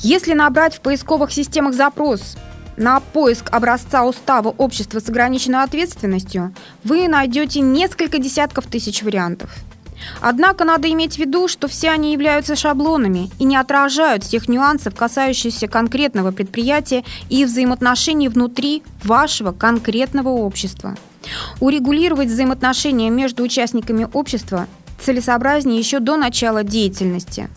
Если 0.00 0.34
набрать 0.34 0.74
в 0.76 0.80
поисковых 0.80 1.32
системах 1.32 1.74
запрос 1.74 2.36
на 2.76 2.98
поиск 3.00 3.48
образца 3.52 4.04
устава 4.04 4.48
общества 4.48 4.98
с 4.98 5.08
ограниченной 5.08 5.62
ответственностью, 5.62 6.54
вы 6.82 7.06
найдете 7.06 7.60
несколько 7.60 8.18
десятков 8.18 8.66
тысяч 8.66 9.02
вариантов– 9.02 9.50
Однако 10.20 10.64
надо 10.64 10.90
иметь 10.90 11.16
в 11.16 11.18
виду, 11.18 11.48
что 11.48 11.68
все 11.68 11.90
они 11.90 12.12
являются 12.12 12.56
шаблонами 12.56 13.30
и 13.38 13.44
не 13.44 13.56
отражают 13.56 14.24
всех 14.24 14.48
нюансов, 14.48 14.94
касающихся 14.94 15.68
конкретного 15.68 16.30
предприятия 16.30 17.04
и 17.30 17.44
взаимоотношений 17.44 18.28
внутри 18.28 18.82
вашего 19.02 19.52
конкретного 19.52 20.28
общества. 20.28 20.96
Урегулировать 21.60 22.28
взаимоотношения 22.28 23.10
между 23.10 23.42
участниками 23.42 24.08
общества 24.12 24.66
целесообразнее 25.00 25.78
еще 25.78 26.00
до 26.00 26.16
начала 26.16 26.64
деятельности 26.64 27.48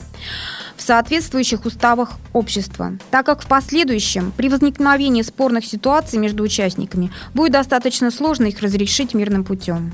в 0.76 0.82
соответствующих 0.82 1.66
уставах 1.66 2.12
общества, 2.34 2.94
так 3.10 3.26
как 3.26 3.42
в 3.42 3.48
последующем 3.48 4.32
при 4.38 4.48
возникновении 4.48 5.24
спорных 5.24 5.66
ситуаций 5.66 6.20
между 6.20 6.44
участниками 6.44 7.12
будет 7.34 7.54
достаточно 7.54 8.12
сложно 8.12 8.46
их 8.46 8.62
разрешить 8.62 9.14
мирным 9.16 9.44
путем. 9.44 9.92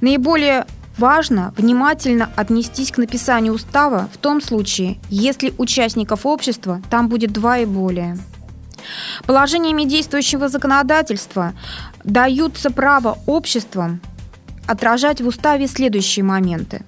Наиболее 0.00 0.66
Важно 0.96 1.52
внимательно 1.56 2.30
отнестись 2.36 2.92
к 2.92 2.98
написанию 2.98 3.54
устава 3.54 4.08
в 4.12 4.18
том 4.18 4.40
случае, 4.40 4.98
если 5.10 5.52
участников 5.58 6.24
общества 6.24 6.80
там 6.88 7.08
будет 7.08 7.32
два 7.32 7.58
и 7.58 7.66
более. 7.66 8.16
Положениями 9.26 9.84
действующего 9.84 10.48
законодательства 10.48 11.54
даются 12.04 12.70
право 12.70 13.18
обществам 13.26 14.00
отражать 14.66 15.20
в 15.20 15.26
уставе 15.26 15.66
следующие 15.66 16.24
моменты. 16.24 16.82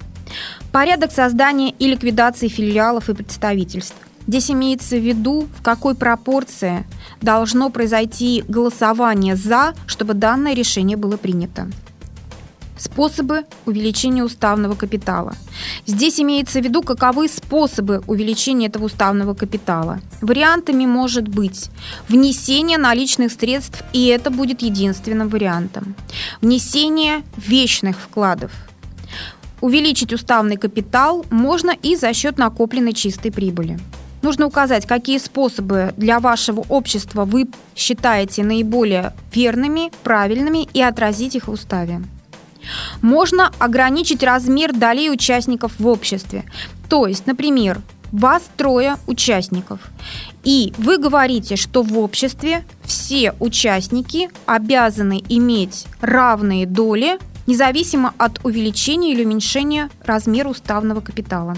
Порядок 0.73 1.11
создания 1.13 1.71
и 1.71 1.89
ликвидации 1.89 2.49
филиалов 2.49 3.09
и 3.09 3.15
представительств. 3.15 3.97
Здесь 4.27 4.51
имеется 4.51 4.97
в 4.97 5.05
виду, 5.05 5.49
в 5.57 5.63
какой 5.63 5.95
пропорции 5.95 6.85
должно 7.23 7.71
произойти 7.71 8.45
голосование 8.49 9.37
«за», 9.37 9.75
чтобы 9.87 10.15
данное 10.15 10.53
решение 10.55 10.97
было 10.97 11.17
принято. 11.17 11.69
Способы 12.79 13.45
увеличения 13.65 14.23
уставного 14.23 14.75
капитала. 14.75 15.35
Здесь 15.87 16.21
имеется 16.21 16.61
в 16.61 16.65
виду, 16.65 16.83
каковы 16.83 17.29
способы 17.29 18.03
увеличения 18.07 18.67
этого 18.67 18.85
уставного 18.85 19.35
капитала. 19.35 20.01
Вариантами 20.21 20.85
может 20.85 21.27
быть 21.29 21.71
внесение 22.09 22.77
наличных 22.77 23.33
средств, 23.33 23.83
и 23.93 24.07
это 24.07 24.31
будет 24.31 24.63
единственным 24.63 25.29
вариантом. 25.29 25.95
Внесение 26.43 27.23
вечных 27.37 27.99
вкладов. 27.99 28.53
Увеличить 29.63 30.13
уставный 30.13 30.57
капитал 30.57 31.25
можно 31.31 31.71
и 31.71 31.97
за 31.97 32.13
счет 32.13 32.37
накопленной 32.37 32.93
чистой 32.93 33.33
прибыли. 33.33 33.79
Нужно 34.21 34.47
указать, 34.47 34.87
какие 34.87 35.19
способы 35.19 35.95
для 35.97 36.21
вашего 36.21 36.65
общества 36.69 37.25
вы 37.25 37.49
считаете 37.75 38.43
наиболее 38.43 39.15
верными, 39.33 39.93
правильными 40.03 40.69
и 40.75 40.83
отразить 40.83 41.37
их 41.37 41.49
в 41.49 41.53
уставе. 41.53 42.03
Можно 43.03 43.51
ограничить 43.59 44.23
размер 44.23 44.73
долей 44.73 45.11
участников 45.11 45.73
в 45.79 45.87
обществе. 45.87 46.45
То 46.89 47.07
есть, 47.07 47.27
например, 47.27 47.81
вас 48.13 48.43
трое 48.57 48.97
участников. 49.07 49.81
И 50.45 50.73
вы 50.79 50.99
говорите, 50.99 51.57
что 51.57 51.83
в 51.83 51.99
обществе 51.99 52.65
все 52.85 53.35
участники 53.41 54.31
обязаны 54.47 55.23
иметь 55.29 55.87
равные 56.01 56.67
доли, 56.67 57.19
независимо 57.47 58.15
от 58.19 58.45
увеличения 58.45 59.13
или 59.13 59.25
уменьшения 59.25 59.91
размера 60.05 60.49
уставного 60.49 61.01
капитала. 61.01 61.57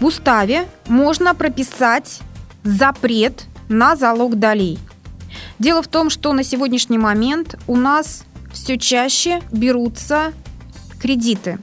В 0.00 0.06
уставе 0.06 0.66
можно 0.88 1.34
прописать 1.34 2.20
запрет 2.62 3.44
на 3.68 3.96
залог 3.96 4.38
долей. 4.38 4.78
Дело 5.58 5.82
в 5.82 5.88
том, 5.88 6.10
что 6.10 6.32
на 6.32 6.42
сегодняшний 6.42 6.98
момент 6.98 7.56
у 7.66 7.76
нас 7.76 8.24
все 8.56 8.78
чаще 8.78 9.42
берутся 9.52 10.32
кредиты. 10.98 11.58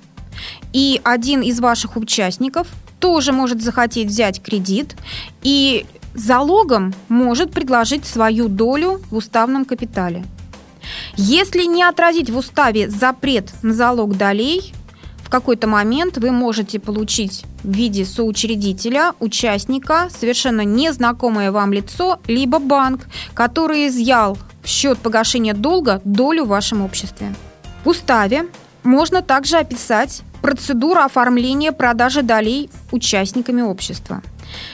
И 0.73 1.01
один 1.03 1.41
из 1.41 1.59
ваших 1.59 1.97
участников 1.97 2.67
тоже 2.99 3.31
может 3.31 3.61
захотеть 3.61 4.07
взять 4.07 4.41
кредит 4.41 4.95
и 5.41 5.85
залогом 6.13 6.93
может 7.09 7.51
предложить 7.51 8.05
свою 8.05 8.47
долю 8.47 9.01
в 9.09 9.17
уставном 9.17 9.65
капитале. 9.65 10.23
Если 11.15 11.63
не 11.63 11.81
отразить 11.81 12.29
в 12.29 12.37
уставе 12.37 12.89
запрет 12.89 13.51
на 13.63 13.73
залог 13.73 14.15
долей, 14.15 14.71
в 15.23 15.29
какой-то 15.29 15.65
момент 15.67 16.19
вы 16.19 16.31
можете 16.31 16.79
получить 16.79 17.43
в 17.63 17.71
виде 17.71 18.05
соучредителя, 18.05 19.13
участника, 19.19 20.09
совершенно 20.15 20.61
незнакомое 20.61 21.51
вам 21.51 21.73
лицо, 21.73 22.19
либо 22.27 22.59
банк, 22.59 23.07
который 23.33 23.87
изъял 23.87 24.37
в 24.63 24.67
счет 24.67 24.97
погашения 24.99 25.53
долга 25.53 26.01
долю 26.03 26.45
в 26.45 26.49
вашем 26.49 26.81
обществе. 26.81 27.33
В 27.83 27.89
уставе 27.89 28.47
можно 28.83 29.21
также 29.21 29.57
описать 29.57 30.23
процедуру 30.41 30.99
оформления 30.99 31.71
продажи 31.71 32.21
долей 32.21 32.69
участниками 32.91 33.61
общества. 33.61 34.21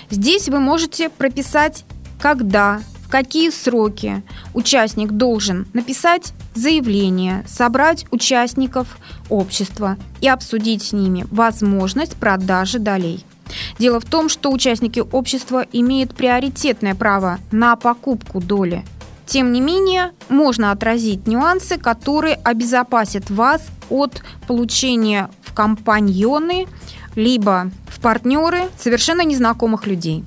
Здесь 0.09 0.49
вы 0.49 0.59
можете 0.59 1.09
прописать, 1.09 1.85
когда, 2.19 2.81
в 3.05 3.09
какие 3.09 3.49
сроки 3.49 4.23
участник 4.53 5.11
должен 5.11 5.67
написать 5.73 6.33
заявление, 6.55 7.45
собрать 7.47 8.05
участников 8.11 8.97
общества 9.29 9.97
и 10.21 10.27
обсудить 10.27 10.83
с 10.83 10.91
ними 10.91 11.25
возможность 11.31 12.15
продажи 12.15 12.79
долей. 12.79 13.25
Дело 13.79 13.99
в 13.99 14.05
том, 14.05 14.29
что 14.29 14.51
участники 14.51 14.99
общества 14.99 15.65
имеют 15.71 16.15
приоритетное 16.15 16.95
право 16.95 17.39
на 17.51 17.75
покупку 17.75 18.41
доли. 18.41 18.83
Тем 19.29 19.53
не 19.53 19.61
менее, 19.61 20.13
можно 20.27 20.71
отразить 20.71 21.27
нюансы, 21.27 21.77
которые 21.77 22.33
обезопасят 22.33 23.29
вас 23.29 23.61
от 23.91 24.23
получения 24.47 25.29
в 25.43 25.53
компаньоны 25.53 26.65
либо 27.15 27.69
в 27.87 27.99
партнеры 27.99 28.69
совершенно 28.79 29.21
незнакомых 29.21 29.85
людей. 29.85 30.25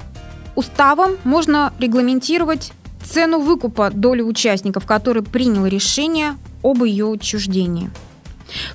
Уставом 0.55 1.17
можно 1.25 1.73
регламентировать 1.81 2.73
цену 3.05 3.41
выкупа 3.41 3.91
доли 3.91 4.23
участников, 4.23 4.87
который 4.87 5.25
принял 5.25 5.67
решение 5.67 6.37
об 6.63 6.85
ее 6.85 7.11
отчуждении. 7.11 7.91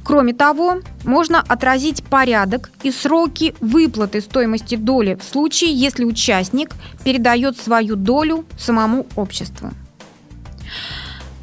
Кроме 0.03 0.33
того, 0.33 0.79
можно 1.05 1.39
отразить 1.39 2.03
порядок 2.03 2.69
и 2.83 2.91
сроки 2.91 3.55
выплаты 3.61 4.19
стоимости 4.19 4.75
доли 4.75 5.15
в 5.15 5.23
случае, 5.23 5.71
если 5.71 6.03
участник 6.03 6.71
передает 7.05 7.57
свою 7.57 7.95
долю 7.95 8.43
самому 8.57 9.05
обществу. 9.15 9.71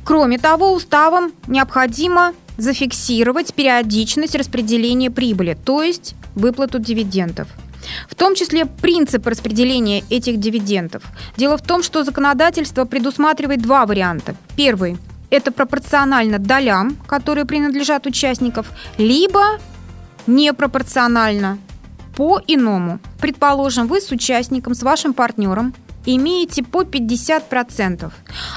Кроме 0.04 0.38
того, 0.38 0.72
уставом 0.72 1.32
необходимо 1.46 2.34
зафиксировать 2.56 3.54
периодичность 3.54 4.34
распределения 4.34 5.10
прибыли, 5.10 5.56
то 5.64 5.82
есть 5.82 6.14
выплату 6.34 6.78
дивидендов. 6.78 7.48
В 8.08 8.14
том 8.14 8.34
числе 8.34 8.64
принцип 8.64 9.26
распределения 9.26 10.04
этих 10.10 10.38
дивидендов. 10.38 11.02
Дело 11.36 11.58
в 11.58 11.62
том, 11.62 11.82
что 11.82 12.04
законодательство 12.04 12.84
предусматривает 12.84 13.62
два 13.62 13.86
варианта. 13.86 14.34
Первый– 14.56 14.96
это 15.30 15.52
пропорционально 15.52 16.38
долям, 16.38 16.96
которые 17.06 17.44
принадлежат 17.44 18.06
участников, 18.06 18.70
либо 18.98 19.58
непропорционально 20.26 21.58
по-иному. 22.16 23.00
Предположим, 23.20 23.86
вы 23.86 24.00
с 24.00 24.10
участником, 24.10 24.74
с 24.74 24.82
вашим 24.82 25.12
партнером 25.12 25.74
имеете 26.06 26.62
по 26.62 26.82
50%. 26.82 28.12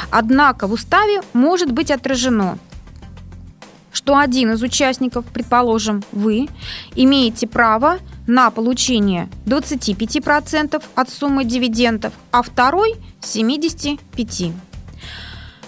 Однако 0.10 0.68
в 0.68 0.74
уставе 0.74 1.22
может 1.34 1.72
быть 1.72 1.92
отражено, 1.92 2.58
что 3.92 4.18
один 4.18 4.52
из 4.52 4.62
участников, 4.62 5.26
предположим, 5.26 6.04
вы, 6.12 6.48
имеете 6.96 7.48
право 7.48 7.98
на 8.28 8.52
получение 8.52 9.30
25% 9.46 10.82
от 10.96 11.10
суммы 11.10 11.46
дивидендов, 11.46 12.14
а 12.32 12.42
второй– 12.42 12.96
75%. 13.22 14.54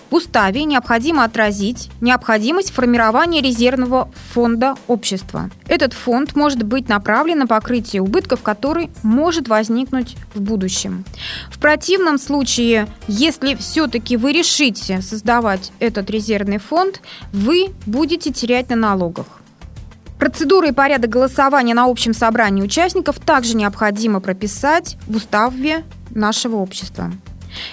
В 0.10 0.16
уставе 0.16 0.64
необходимо 0.66 1.24
отразить 1.24 1.92
необходимость 2.02 2.72
формирования 2.72 3.42
резервного 3.42 4.10
фонда 4.34 4.76
общества. 4.88 5.52
Этот 5.68 5.94
фонд 5.94 6.36
может 6.36 6.64
быть 6.64 6.90
направлен 6.90 7.40
на 7.40 7.48
покрытие 7.48 8.02
убытков, 8.02 8.42
который 8.42 8.90
может 9.04 9.48
возникнуть 9.48 10.16
в 10.34 10.42
будущем. 10.42 11.06
В 11.52 11.60
противном 11.60 12.18
случае, 12.18 12.88
если 13.08 13.54
все-таки 13.54 14.18
вы 14.18 14.34
решите 14.34 15.02
создавать 15.02 15.72
этот 15.80 16.10
резервный 16.10 16.58
фонд, 16.58 17.02
вы 17.32 17.68
будете 17.86 18.32
терять 18.32 18.70
на 18.70 18.76
налогах. 18.76 19.28
Процедуры 20.18 20.70
и 20.70 20.74
порядок 20.74 21.12
голосования 21.12 21.76
на 21.76 21.86
общем 21.86 22.14
собрании 22.14 22.64
участников 22.64 23.20
также 23.20 23.56
необходимо 23.56 24.20
прописать 24.22 24.98
в 25.08 25.16
уставе 25.16 25.84
нашего 26.10 26.58
общества. 26.58 27.12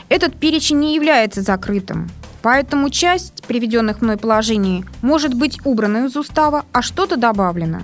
Этот 0.09 0.37
перечень 0.37 0.78
не 0.78 0.95
является 0.95 1.43
закрытым. 1.43 2.09
Поэтому 2.43 2.90
часть 2.90 3.45
приведенных 3.45 4.02
мной 4.02 4.16
положений 4.16 4.85
может 5.02 5.35
быть 5.35 5.59
убрана 5.64 6.07
из 6.07 6.16
устава, 6.16 6.64
а 6.73 6.83
что-то 6.83 7.16
добавлено. 7.16 7.83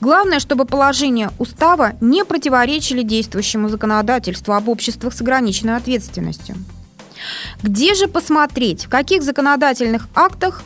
Главное, 0.00 0.40
чтобы 0.40 0.64
положения 0.64 1.30
устава 1.38 1.92
не 2.00 2.24
противоречили 2.24 3.02
действующему 3.02 3.68
законодательству 3.68 4.54
об 4.54 4.68
обществах 4.68 5.14
с 5.14 5.20
ограниченной 5.20 5.76
ответственностью. 5.76 6.56
Где 7.62 7.94
же 7.94 8.08
посмотреть, 8.08 8.86
в 8.86 8.88
каких 8.88 9.22
законодательных 9.22 10.08
актах 10.14 10.62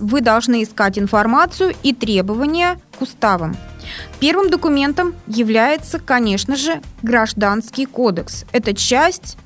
вы 0.00 0.20
должны 0.20 0.64
искать 0.64 0.98
информацию 0.98 1.74
и 1.82 1.94
требования 1.94 2.80
к 2.98 3.02
уставам? 3.02 3.56
Первым 4.18 4.50
документом 4.50 5.14
является, 5.26 5.98
конечно 6.00 6.56
же, 6.56 6.80
Гражданский 7.02 7.86
кодекс. 7.86 8.44
Это 8.52 8.74
часть, 8.74 9.36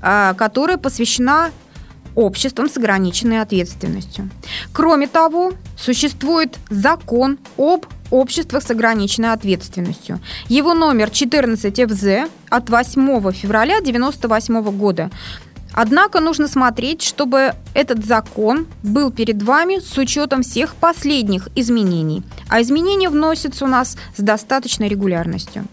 а, 0.00 0.34
которая 0.34 0.76
посвящена 0.76 1.50
обществом 2.16 2.68
с 2.68 2.76
ограниченной 2.76 3.40
ответственностью. 3.40 4.28
Кроме 4.72 5.06
того, 5.06 5.52
существует 5.78 6.58
закон 6.70 7.38
об 7.56 7.86
обществах 8.10 8.62
с 8.62 8.70
ограниченной 8.70 9.32
ответственностью. 9.32 10.18
Его 10.48 10.74
номер 10.74 11.10
14 11.10 11.90
ФЗ 11.90 12.30
от 12.48 12.70
8 12.70 13.32
февраля 13.32 13.78
1998 13.78 14.62
года. 14.76 15.10
Однако 15.72 16.20
нужно 16.20 16.48
смотреть, 16.48 17.02
чтобы 17.02 17.52
этот 17.74 18.04
закон 18.04 18.66
был 18.82 19.10
перед 19.10 19.42
вами 19.42 19.78
с 19.78 19.98
учетом 19.98 20.42
всех 20.42 20.74
последних 20.74 21.48
изменений. 21.54 22.22
А 22.48 22.62
изменения 22.62 23.10
вносятся 23.10 23.66
у 23.66 23.68
нас 23.68 23.98
с 24.16 24.22
достаточной 24.22 24.88
регулярностью. 24.88 25.66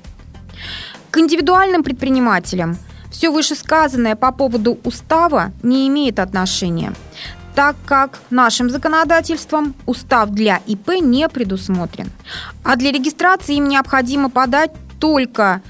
К 1.10 1.20
индивидуальным 1.20 1.84
предпринимателям– 1.84 2.78
все 3.14 3.30
вышесказанное 3.30 4.16
по 4.16 4.32
поводу 4.32 4.80
устава 4.84 5.54
не 5.62 5.88
имеет 5.88 6.20
отношения, 6.20 6.94
так 7.56 7.76
как 7.86 8.20
нашим 8.32 8.70
законодательством 8.70 9.76
устав 9.86 10.32
для 10.32 10.60
ИП 10.66 11.00
не 11.00 11.30
предусмотрен. 11.30 12.12
А 12.64 12.76
для 12.76 12.92
регистрации 12.92 13.56
им 13.56 13.70
необходимо 13.70 14.30
подать 14.30 14.72
только 15.00 15.62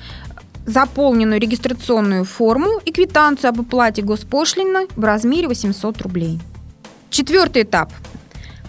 заполненную 0.66 1.41
регистрационную 1.41 2.24
форму 2.24 2.80
и 2.86 2.94
квитанцию 2.94 3.50
об 3.50 3.60
оплате 3.60 4.02
госпошлины 4.02 4.88
в 4.96 5.04
размере 5.04 5.50
800 5.50 6.02
рублей. 6.02 6.39
Четвертый 7.10 7.63
этап 7.63 7.91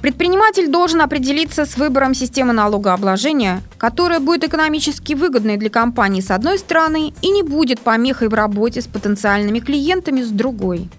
Предприниматель 0.05 0.69
должен 0.69 1.01
определиться 1.01 1.64
с 1.64 1.79
выбором 1.79 2.12
системы 2.12 2.53
налогообложения, 2.53 3.62
которая 3.79 4.21
будет 4.21 4.45
экономически 4.45 5.14
выгодной 5.14 5.57
для 5.57 5.71
компании 5.71 6.21
с 6.21 6.31
одной 6.31 6.59
стороны 6.59 7.14
и 7.23 7.31
не 7.31 7.43
будет 7.43 7.81
помехой 7.81 8.29
в 8.29 8.35
работе 8.35 8.83
с 8.83 8.87
потенциальными 8.87 9.61
клиентами 9.61 10.21
с 10.21 10.29
другой. 10.29 10.90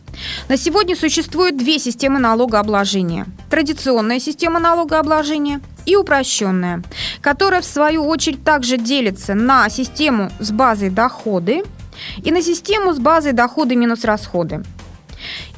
На 0.50 0.58
сегодня 0.58 0.96
существует 0.96 1.56
две 1.56 1.78
системы 1.78 2.18
налогообложения. 2.18 3.28
Традиционная 3.52 4.20
система 4.20 4.60
налогообложения 4.60 5.62
и 5.86 5.96
упрощенная, 5.96 6.82
которая 7.22 7.62
в 7.62 7.66
свою 7.66 8.06
очередь 8.06 8.44
также 8.44 8.78
делится 8.78 9.36
на 9.36 9.70
систему 9.70 10.32
с 10.40 10.50
базой 10.50 10.90
доходы 10.90 11.64
и 12.24 12.32
на 12.32 12.42
систему 12.42 12.92
с 12.92 12.98
базой 12.98 13.34
доходы 13.34 13.76
минус 13.76 14.04
расходы. 14.04 14.64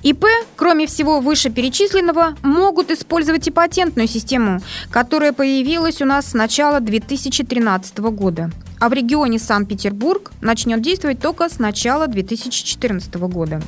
ИП, 0.10 0.26
кроме 0.56 0.88
всего 0.88 1.20
вышеперечисленного, 1.20 2.36
могут 2.42 2.92
использовать 2.92 3.48
и 3.48 3.52
патентную 3.52 4.08
систему, 4.08 4.62
которая 4.90 5.34
появилась 5.34 6.02
у 6.02 6.06
нас 6.06 6.28
с 6.28 6.34
начала 6.34 6.80
2013 6.80 7.98
года. 7.98 8.50
А 8.80 8.88
в 8.88 8.94
регионе 8.94 9.38
Санкт-Петербург 9.38 10.32
начнет 10.40 10.82
действовать 10.82 11.20
только 11.20 11.50
с 11.50 11.60
начала 11.60 12.08
2014 12.08 13.16
года. 13.16 13.62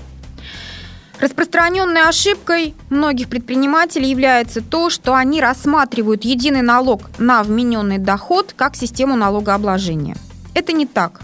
Распространенной 1.20 2.08
ошибкой 2.08 2.74
многих 2.90 3.28
предпринимателей 3.28 4.10
является 4.10 4.62
то, 4.62 4.90
что 4.90 5.16
они 5.16 5.42
рассматривают 5.42 6.24
единый 6.24 6.62
налог 6.62 7.10
на 7.18 7.44
вмененный 7.44 7.98
доход 7.98 8.54
как 8.56 8.78
систему 8.78 9.18
налогообложения. 9.18 10.16
Это 10.54 10.72
не 10.72 10.86
так. 10.86 11.20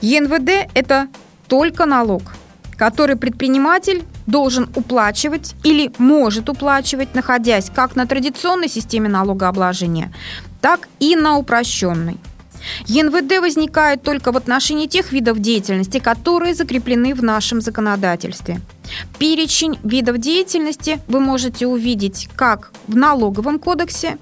ЕНВД– 0.00 0.70
это 0.74 1.08
только 1.48 1.86
налог– 1.86 2.22
который 2.78 3.16
предприниматель 3.16 4.04
должен 4.28 4.68
уплачивать 4.76 5.54
или 5.64 5.90
может 5.98 6.48
уплачивать, 6.48 7.14
находясь 7.14 7.70
как 7.74 7.96
на 7.96 8.06
традиционной 8.06 8.68
системе 8.68 9.08
налогообложения, 9.08 10.12
так 10.60 10.88
и 11.00 11.16
на 11.16 11.38
упрощенной. 11.38 12.18
ЕНВД 12.86 13.40
возникает 13.40 14.02
только 14.02 14.30
в 14.32 14.36
отношении 14.36 14.86
тех 14.86 15.12
видов 15.12 15.38
деятельности, 15.38 15.98
которые 15.98 16.54
закреплены 16.54 17.14
в 17.14 17.22
нашем 17.22 17.60
законодательстве. 17.60 18.60
Перечень 19.18 19.78
видов 19.82 20.18
деятельности 20.18 21.00
вы 21.08 21.20
можете 21.20 21.66
увидеть 21.66 22.28
как 22.36 22.72
в 22.86 22.96
налоговом 22.96 23.58
кодексе, 23.58 24.18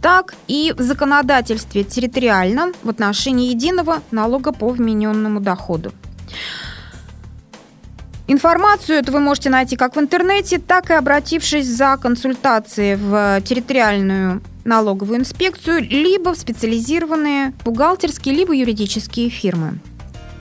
так 0.00 0.34
и 0.48 0.74
в 0.76 0.80
законодательстве 0.80 1.84
территориальном 1.84 2.72
в 2.82 2.88
отношении 2.88 3.50
единого 3.50 4.02
налога 4.10 4.52
по 4.52 4.68
вмененному 4.68 5.40
доходу. 5.40 5.92
Информацию 8.28 8.98
эту 8.98 9.12
вы 9.12 9.20
можете 9.20 9.50
найти 9.50 9.76
как 9.76 9.94
в 9.94 10.00
интернете, 10.00 10.58
так 10.58 10.90
и 10.90 10.94
обратившись 10.94 11.66
за 11.68 11.96
консультацией 11.96 12.96
в 12.96 13.40
территориальную 13.42 14.42
налоговую 14.64 15.20
инспекцию, 15.20 15.82
либо 15.82 16.34
в 16.34 16.36
специализированные 16.36 17.52
бухгалтерские, 17.64 18.34
либо 18.34 18.52
юридические 18.52 19.30
фирмы. 19.30 19.78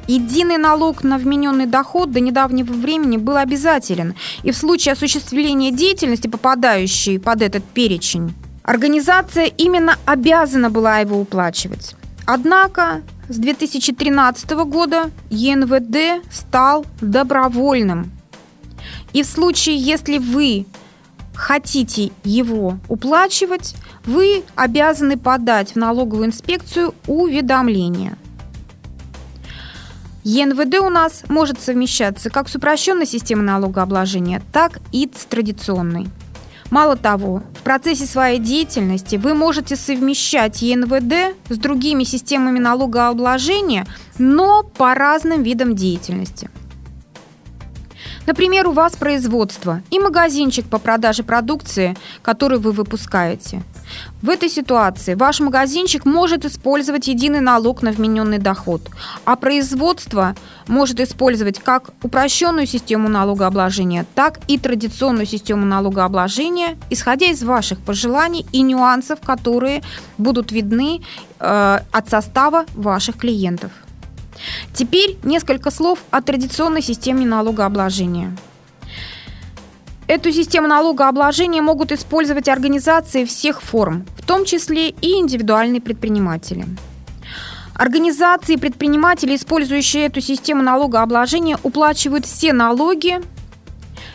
Единый 0.07 0.57
налог 0.57 1.03
на 1.03 1.19
вмененный 1.19 1.67
доход 1.67 2.11
до 2.11 2.19
недавнего 2.19 2.73
времени 2.73 3.17
был 3.17 3.37
обязателен, 3.37 4.15
и 4.41 4.49
в 4.49 4.57
случае 4.57 4.93
осуществления 4.93 5.71
деятельности, 5.71 6.27
попадающей 6.27 7.19
под 7.19 7.43
этот 7.43 7.63
перечень, 7.63 8.33
организация 8.63 9.45
именно 9.45 9.95
обязана 10.05 10.71
была 10.71 10.99
его 10.99 11.19
уплачивать. 11.19 11.95
Однако 12.25 13.03
с 13.29 13.37
2013 13.37 14.51
года 14.65 15.11
ЕНВД 15.29 16.25
стал 16.31 16.85
добровольным. 17.01 18.11
И 19.13 19.23
в 19.23 19.27
случае, 19.27 19.77
если 19.77 20.17
вы 20.17 20.65
хотите 21.35 22.11
его 22.23 22.77
уплачивать, 22.89 23.75
вы 24.05 24.43
обязаны 24.55 25.17
подать 25.17 25.73
в 25.73 25.75
налоговую 25.75 26.27
инспекцию 26.27 26.95
уведомление. 27.07 28.17
ЕНВД 30.23 30.79
у 30.79 30.89
нас 30.89 31.23
может 31.27 31.61
совмещаться 31.61 32.31
как 32.31 32.49
с 32.49 32.55
упрощенной 32.55 33.05
системой 33.05 33.45
налогообложения, 33.45 34.41
так 34.51 34.79
и 34.91 35.09
с 35.15 35.25
традиционной. 35.25 36.07
Мало 36.71 36.95
того, 36.95 37.43
в 37.59 37.63
процессе 37.63 38.05
своей 38.05 38.39
деятельности 38.39 39.15
вы 39.15 39.33
можете 39.33 39.75
совмещать 39.75 40.61
ЕНВД 40.61 41.35
с 41.49 41.57
другими 41.57 42.03
системами 42.03 42.59
налогообложения, 42.59 43.85
но 44.17 44.63
по 44.63 44.95
разным 44.95 45.43
видам 45.43 45.75
деятельности. 45.75 46.49
Например, 48.25 48.67
у 48.67 48.71
вас 48.71 48.95
производство 48.95 49.81
и 49.91 49.99
магазинчик 49.99 50.65
по 50.65 50.79
продаже 50.79 51.23
продукции, 51.23 51.95
который 52.21 52.59
вы 52.59 52.71
выпускаете. 52.71 53.61
В 54.21 54.29
этой 54.29 54.49
ситуации 54.49 55.13
ваш 55.13 55.39
магазинчик 55.39 56.05
может 56.05 56.43
использовать 56.45 57.07
единый 57.07 57.39
налог 57.39 57.83
на 57.83 57.91
вмененный 57.91 58.39
доход, 58.39 58.81
а 59.25 59.35
производство 59.35 60.35
может 60.67 60.99
использовать 60.99 61.59
как 61.59 61.91
упрощенную 62.01 62.65
систему 62.65 63.09
налогообложения, 63.09 64.05
так 64.15 64.39
и 64.47 64.57
традиционную 64.57 65.27
систему 65.27 65.65
налогообложения, 65.65 66.77
исходя 66.89 67.27
из 67.27 67.43
ваших 67.43 67.79
пожеланий 67.79 68.45
и 68.51 68.61
нюансов, 68.61 69.19
которые 69.21 69.83
будут 70.17 70.51
видны 70.51 71.01
э, 71.39 71.79
от 71.91 72.09
состава 72.09 72.65
ваших 72.73 73.17
клиентов. 73.17 73.71
Теперь 74.73 75.17
несколько 75.23 75.71
слов 75.71 75.99
о 76.11 76.21
традиционной 76.21 76.81
системе 76.81 77.25
налогообложения. 77.25 78.35
Эту 80.07 80.31
систему 80.31 80.67
налогообложения 80.67 81.61
могут 81.61 81.91
использовать 81.91 82.47
организации 82.47 83.25
всех 83.25 83.61
форм, 83.61 84.05
в 84.17 84.25
том 84.25 84.45
числе 84.45 84.89
и 84.89 85.19
индивидуальные 85.19 85.81
предприниматели. 85.81 86.65
Организации 87.73 88.53
и 88.53 88.57
предприниматели, 88.57 89.35
использующие 89.35 90.05
эту 90.05 90.21
систему 90.21 90.61
налогообложения, 90.61 91.57
уплачивают 91.63 92.25
все 92.25 92.53
налоги 92.53 93.19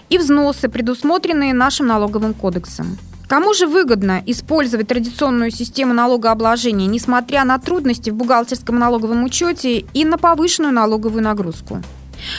и 0.09 0.16
взносы, 0.16 0.68
предусмотренные 0.68 1.52
нашим 1.52 1.88
налоговым 1.88 2.35
кодексом. 2.35 2.98
Кому 3.30 3.54
же 3.54 3.68
выгодно 3.68 4.20
использовать 4.26 4.88
традиционную 4.88 5.52
систему 5.52 5.94
налогообложения, 5.94 6.88
несмотря 6.88 7.44
на 7.44 7.60
трудности 7.60 8.10
в 8.10 8.16
бухгалтерском 8.16 8.76
налоговом 8.76 9.22
учете 9.22 9.84
и 9.94 10.04
на 10.04 10.18
повышенную 10.18 10.72
налоговую 10.72 11.22
нагрузку? 11.22 11.80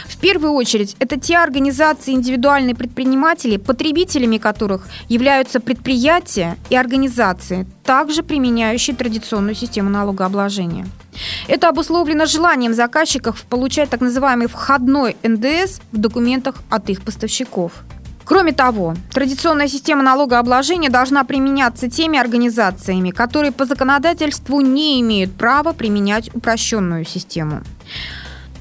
В 0.06 0.18
первую 0.18 0.52
очередь, 0.52 0.98
это 1.00 1.18
те 1.18 1.38
организации 1.38 2.12
индивидуальные 2.12 2.76
предприниматели, 2.76 3.56
потребителями 3.56 4.38
которых 4.38 4.86
являются 5.08 5.62
предприятия 5.62 6.58
и 6.70 6.76
организации, 6.76 7.66
также 7.86 8.22
применяющие 8.22 8.94
традиционную 8.94 9.56
систему 9.56 9.90
налогообложения. 9.90 10.86
Это 11.48 11.70
обусловлено 11.70 12.26
желанием 12.26 12.74
заказчиков 12.74 13.44
получать 13.44 13.90
так 13.90 14.02
называемый 14.02 14.48
входной 14.48 15.16
НДС 15.24 15.80
в 15.94 15.98
документах 15.98 16.56
от 16.70 16.90
их 16.90 17.02
поставщиков– 17.02 17.72
Кроме 18.24 18.54
того, 18.54 18.96
традиционная 19.12 19.68
система 19.68 20.04
налогообложения 20.04 20.90
должна 20.90 21.24
применяться 21.24 21.90
теми 21.90 22.20
организациями, 22.20 23.12
которые 23.12 23.52
по 23.52 23.66
законодательству 23.66 24.62
не 24.62 25.02
имеют 25.02 25.34
права 25.34 25.74
применять 25.74 26.34
упрощенную 26.34 27.06
систему. 27.06 27.62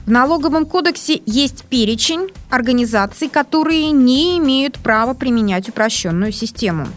В 0.06 0.10
налоговом 0.10 0.66
кодексе 0.66 1.22
есть 1.26 1.64
перечень 1.64 2.30
организаций, 2.48 3.28
которые 3.28 3.92
не 3.92 4.38
имеют 4.38 4.78
права 4.78 5.14
применять 5.14 5.68
упрощенную 5.68 6.32
систему. 6.32 6.88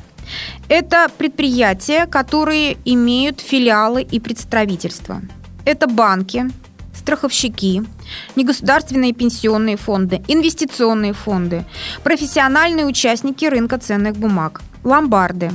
Это 0.69 1.07
предприятия, 1.17 2.07
которые 2.07 2.77
имеют 2.85 3.41
филиалы 3.41 4.01
и 4.01 4.19
представительства. 4.19 5.21
Это 5.65 5.87
банки, 5.87 6.49
страховщики, 7.03 7.83
негосударственные 8.35 9.13
пенсионные 9.13 9.75
фонды, 9.75 10.21
инвестиционные 10.27 11.13
фонды, 11.13 11.65
профессиональные 12.03 12.85
участники 12.85 13.45
рынка 13.45 13.77
ценных 13.77 14.15
бумаг, 14.15 14.61
ломбарды, 14.85 15.51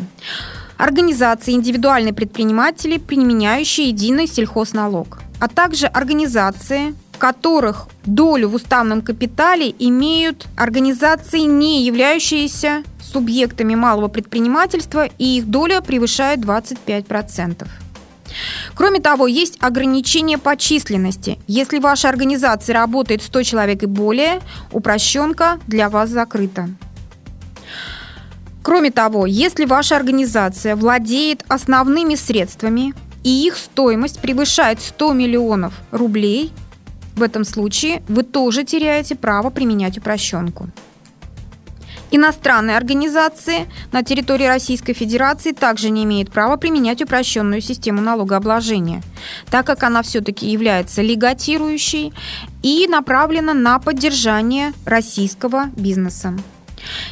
организации 0.76 1.54
индивидуальные 1.54 2.12
предприниматели, 2.12 2.98
применяющие 2.98 3.88
единый 3.88 4.26
сельхозналог, 4.26 5.20
а 5.40 5.48
также 5.48 5.87
организации, 5.87 6.94
которых 7.18 7.88
долю 8.04 8.50
в 8.50 8.54
уставном 8.54 9.00
капитале 9.00 9.74
имеют 9.78 10.46
организации, 10.56 11.40
не 11.40 11.84
являющиеся 11.84 12.82
субъектами 13.02 13.74
малого 13.74 14.08
предпринимательства, 14.08 15.06
и 15.18 15.38
их 15.38 15.46
доля 15.46 15.80
превышает 15.80 16.40
25%. 16.40 17.66
Кроме 18.78 19.00
того, 19.00 19.26
есть 19.26 19.56
ограничение 19.58 20.38
по 20.38 20.56
численности. 20.56 21.36
Если 21.48 21.80
ваша 21.80 22.08
организация 22.08 22.74
работает 22.74 23.24
100 23.24 23.42
человек 23.42 23.82
и 23.82 23.86
более, 23.86 24.40
упрощенка 24.70 25.58
для 25.66 25.90
вас 25.90 26.10
закрыта. 26.10 26.68
Кроме 28.62 28.92
того, 28.92 29.26
если 29.26 29.64
ваша 29.64 29.96
организация 29.96 30.76
владеет 30.76 31.44
основными 31.48 32.14
средствами 32.14 32.94
и 33.24 33.48
их 33.48 33.56
стоимость 33.56 34.20
превышает 34.20 34.80
100 34.80 35.12
миллионов 35.12 35.74
рублей, 35.90 36.52
в 37.16 37.22
этом 37.24 37.42
случае 37.42 38.04
вы 38.06 38.22
тоже 38.22 38.62
теряете 38.62 39.16
право 39.16 39.50
применять 39.50 39.98
упрощенку. 39.98 40.68
Иностранные 42.10 42.76
организации 42.76 43.70
на 43.92 44.02
территории 44.02 44.46
Российской 44.46 44.94
Федерации 44.94 45.52
также 45.52 45.90
не 45.90 46.04
имеют 46.04 46.32
права 46.32 46.56
применять 46.56 47.02
упрощенную 47.02 47.60
систему 47.60 48.00
налогообложения, 48.00 49.02
так 49.50 49.66
как 49.66 49.82
она 49.82 50.02
все-таки 50.02 50.46
является 50.46 51.02
легатирующей 51.02 52.14
и 52.62 52.86
направлена 52.88 53.52
на 53.52 53.78
поддержание 53.78 54.72
российского 54.86 55.66
бизнеса. 55.76 56.34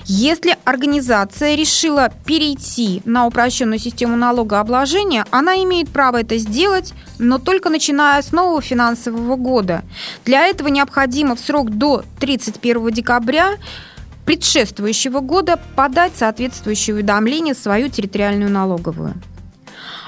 Если 0.04 0.56
организация 0.64 1.54
решила 1.56 2.10
перейти 2.24 3.02
на 3.04 3.26
упрощенную 3.26 3.78
систему 3.78 4.16
налогообложения, 4.16 5.26
она 5.30 5.56
имеет 5.64 5.90
право 5.90 6.20
это 6.20 6.38
сделать, 6.38 6.94
но 7.18 7.38
только 7.38 7.68
начиная 7.68 8.22
с 8.22 8.32
нового 8.32 8.62
финансового 8.62 9.36
года. 9.36 9.82
Для 10.24 10.46
этого 10.46 10.68
необходимо 10.68 11.36
в 11.36 11.40
срок 11.40 11.70
до 11.70 12.04
31 12.20 12.90
декабря 12.90 13.56
предшествующего 14.26 15.20
года 15.20 15.58
подать 15.76 16.16
соответствующее 16.16 16.94
уведомление 16.96 17.54
в 17.54 17.58
свою 17.58 17.88
территориальную 17.88 18.50
налоговую. 18.50 19.14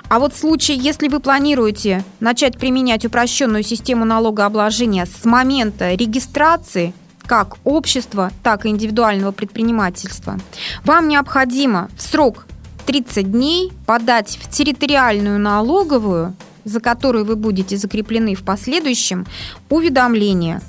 А 0.09 0.19
вот 0.19 0.35
в 0.35 0.39
случае, 0.39 0.79
если 0.79 1.09
вы 1.09 1.21
планируете 1.21 2.05
начать 2.19 2.59
применять 2.59 3.05
упрощенную 3.05 3.63
систему 3.63 4.05
налогообложения 4.05 5.07
с 5.07 5.25
момента 5.25 5.95
регистрации 5.95 6.93
как 7.27 7.57
общества, 7.65 8.33
так 8.43 8.65
и 8.65 8.71
индивидуального 8.71 9.33
предпринимательства, 9.33 10.39
вам 10.85 11.09
необходимо 11.09 11.91
в 11.97 12.03
срок 12.03 12.47
30 12.87 13.31
дней 13.31 13.71
подать 13.87 14.39
в 14.43 14.51
территориальную 14.51 15.39
налоговую, 15.39 16.35
за 16.65 16.81
которую 16.81 17.27
вы 17.27 17.37
будете 17.37 17.77
закреплены 17.77 18.35
в 18.35 18.43
последующем, 18.43 19.27
уведомление 19.69 20.63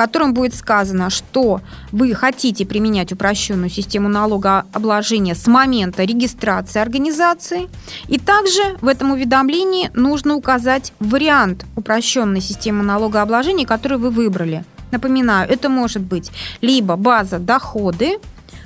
котором 0.00 0.32
будет 0.32 0.54
сказано, 0.54 1.10
что 1.10 1.60
вы 1.92 2.14
хотите 2.14 2.64
применять 2.64 3.12
упрощенную 3.12 3.68
систему 3.68 4.08
налогообложения 4.08 5.34
с 5.34 5.46
момента 5.46 6.04
регистрации 6.04 6.80
организации. 6.80 7.68
И 8.08 8.18
также 8.18 8.78
в 8.80 8.88
этом 8.88 9.10
уведомлении 9.10 9.90
нужно 9.92 10.36
указать 10.36 10.94
вариант 11.00 11.66
упрощенной 11.76 12.40
системы 12.40 12.82
налогообложения, 12.82 13.66
который 13.66 13.98
вы 13.98 14.08
выбрали. 14.08 14.64
Напоминаю, 14.90 15.50
это 15.50 15.68
может 15.68 16.00
быть 16.00 16.30
либо 16.62 16.96
база 16.96 17.38
доходы, 17.38 18.20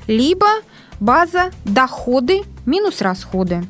либо 0.07 0.47
база 1.01 1.51
доходы 1.65 2.45
минус 2.65 3.01
расходы. 3.01 3.65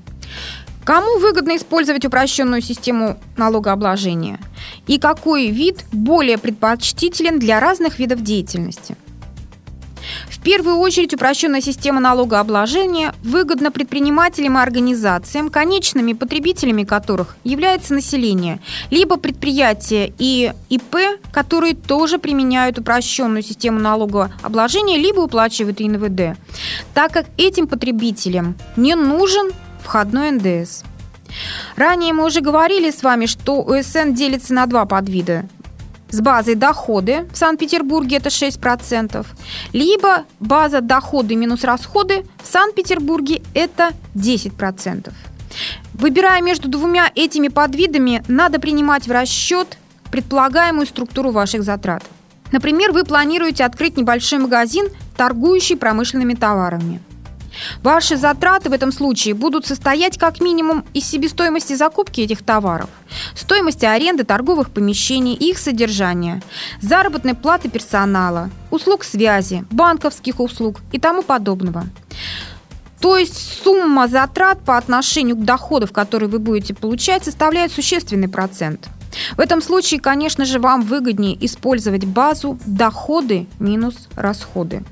Кому 0.85 1.18
выгодно 1.18 1.57
использовать 1.57 2.05
упрощенную 2.05 2.61
систему 2.61 3.18
налогообложения? 3.38 4.38
И 4.87 4.99
какой 4.99 5.49
вид 5.49 5.85
более 5.92 6.37
предпочтителен 6.37 7.38
для 7.38 7.59
разных 7.59 7.99
видов 7.99 8.23
деятельности? 8.23 8.97
В 10.29 10.42
первую 10.42 10.77
очередь 10.77 11.14
упрощенная 11.14 11.62
система 11.62 12.01
налогообложения 12.01 13.14
выгодна 13.23 13.73
предпринимателям 13.73 14.59
и 14.59 14.61
организациям, 14.61 15.49
конечными 15.49 16.12
потребителями 16.12 16.85
которых 16.85 17.37
является 17.44 17.94
население, 17.94 18.61
либо 18.90 19.16
предприятия 19.16 20.12
и 20.18 20.53
ИП, 20.68 20.97
которые 21.33 21.75
тоже 21.75 22.18
применяют 22.18 22.79
упрощенную 22.79 23.42
систему 23.42 23.81
налогообложения, 23.81 24.99
либо 24.99 25.20
уплачивают 25.20 25.81
ИНВД, 25.81 26.38
так 26.92 27.11
как 27.11 27.25
этим 27.38 27.66
потребителям 27.66 28.55
не 28.77 28.94
нужен 28.94 29.51
входной 29.85 30.33
НДС. 30.33 30.83
Ранее 31.77 32.12
мы 32.12 32.25
уже 32.25 32.40
говорили 32.40 32.90
с 32.90 33.03
вами, 33.03 33.27
что 33.27 33.62
УСН 33.62 34.12
делится 34.12 34.55
на 34.55 34.66
два 34.66 34.85
подвида. 34.87 35.47
С 36.11 36.20
базой 36.20 36.55
доходы 36.55 37.27
в 37.33 37.37
Санкт-Петербурге 37.37 38.18
это 38.18 38.29
6%, 38.29 39.27
либо 39.73 40.25
база 40.38 40.81
доходы 40.81 41.35
минус 41.35 41.64
расходы 41.64 42.25
в 42.42 42.47
Санкт-Петербурге 42.47 43.42
это 43.53 43.90
10%. 44.14 45.12
Выбирая 45.94 46.40
между 46.40 46.68
двумя 46.68 47.11
этими 47.14 47.49
подвидами, 47.49 48.23
надо 48.29 48.61
принимать 48.61 49.09
в 49.09 49.12
расчет 49.12 49.79
предполагаемую 50.11 50.87
структуру 50.87 51.31
ваших 51.31 51.64
затрат. 51.64 52.05
Например, 52.53 52.92
вы 52.92 53.05
планируете 53.05 53.64
открыть 53.64 53.97
небольшой 53.97 54.38
магазин, 54.38 54.87
торгующий 55.16 55.77
промышленными 55.77 56.35
товарами– 56.35 57.01
Ваши 57.83 58.17
затраты 58.17 58.71
в 58.71 58.73
этом 58.73 58.93
случае 58.93 59.35
будут 59.35 59.67
состоять 59.67 60.19
как 60.19 60.40
минимум 60.40 60.85
из 60.95 61.09
себестоимости 61.09 61.75
закупки 61.75 62.21
этих 62.21 62.43
товаров, 62.43 62.88
стоимости 63.35 63.85
аренды 63.85 64.25
торговых 64.25 64.71
помещений 64.71 65.35
и 65.35 65.51
их 65.51 65.59
содержания, 65.59 66.43
заработной 66.81 67.35
платы 67.35 67.69
персонала, 67.69 68.51
услуг 68.71 69.05
связи, 69.05 69.64
банковских 69.71 70.40
услуг 70.40 70.81
и 70.93 70.99
тому 70.99 71.23
подобного. 71.23 71.85
То 73.01 73.19
есть 73.19 73.37
сумма 73.62 74.09
затрат 74.09 74.64
по 74.64 74.79
отношению 74.79 75.37
к 75.37 75.45
доходам, 75.45 75.90
которые 75.90 76.31
вы 76.31 76.38
будете 76.38 76.75
получать, 76.75 77.25
составляет 77.25 77.71
существенный 77.71 78.29
процент. 78.29 78.88
В 79.37 79.40
этом 79.40 79.61
случае, 79.62 80.01
конечно 80.01 80.45
же, 80.45 80.59
вам 80.59 80.83
выгоднее 80.83 81.37
использовать 81.45 82.05
базу 82.05 82.59
доходы 82.67 83.47
минус 83.59 84.09
расходы. 84.17 84.83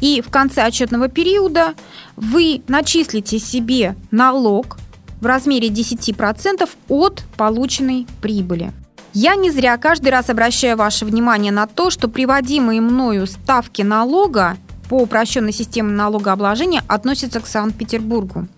И 0.00 0.20
в 0.20 0.30
конце 0.30 0.62
отчетного 0.62 1.08
периода 1.08 1.74
вы 2.16 2.62
начислите 2.68 3.38
себе 3.38 3.96
налог 4.10 4.78
в 5.20 5.26
размере 5.26 5.68
10% 5.68 6.68
от 6.88 7.22
полученной 7.36 8.06
прибыли. 8.20 8.72
Я 9.12 9.34
не 9.34 9.50
зря 9.50 9.76
каждый 9.76 10.10
раз 10.10 10.30
обращаю 10.30 10.76
ваше 10.76 11.04
внимание 11.04 11.52
на 11.52 11.66
то, 11.66 11.90
что 11.90 12.08
приводимые 12.08 12.80
мною 12.80 13.26
ставки 13.26 13.82
налога 13.82 14.56
по 14.88 14.94
упрощенной 14.94 15.52
системе 15.52 15.92
налогообложения 15.92 16.82
относятся 16.88 17.40
к 17.40 17.46
Санкт-Петербургу. 17.46 18.48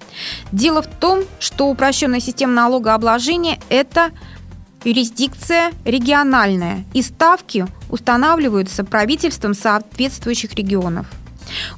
Дело 0.51 0.83
в 0.83 0.87
том, 0.87 1.21
что 1.38 1.69
упрощенная 1.69 2.21
система 2.21 2.55
налогообложения– 2.55 3.59
это 3.69 4.12
юрисдикция 4.85 5.73
региональная, 5.85 6.85
и 6.92 7.03
ставки 7.03 7.66
устанавливаются 7.90 8.85
правительством 8.85 9.55
соответствующих 9.55 10.55
регионов– 10.55 11.07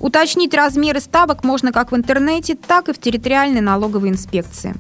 Уточнить 0.01 0.55
размеры 0.55 1.01
ставок 1.01 1.45
можно 1.45 1.73
как 1.73 1.93
в 1.93 1.97
интернете, 1.97 2.55
так 2.55 2.89
и 2.89 2.93
в 2.93 2.99
территориальной 2.99 3.61
налоговой 3.61 4.11
инспекции. 4.11 4.75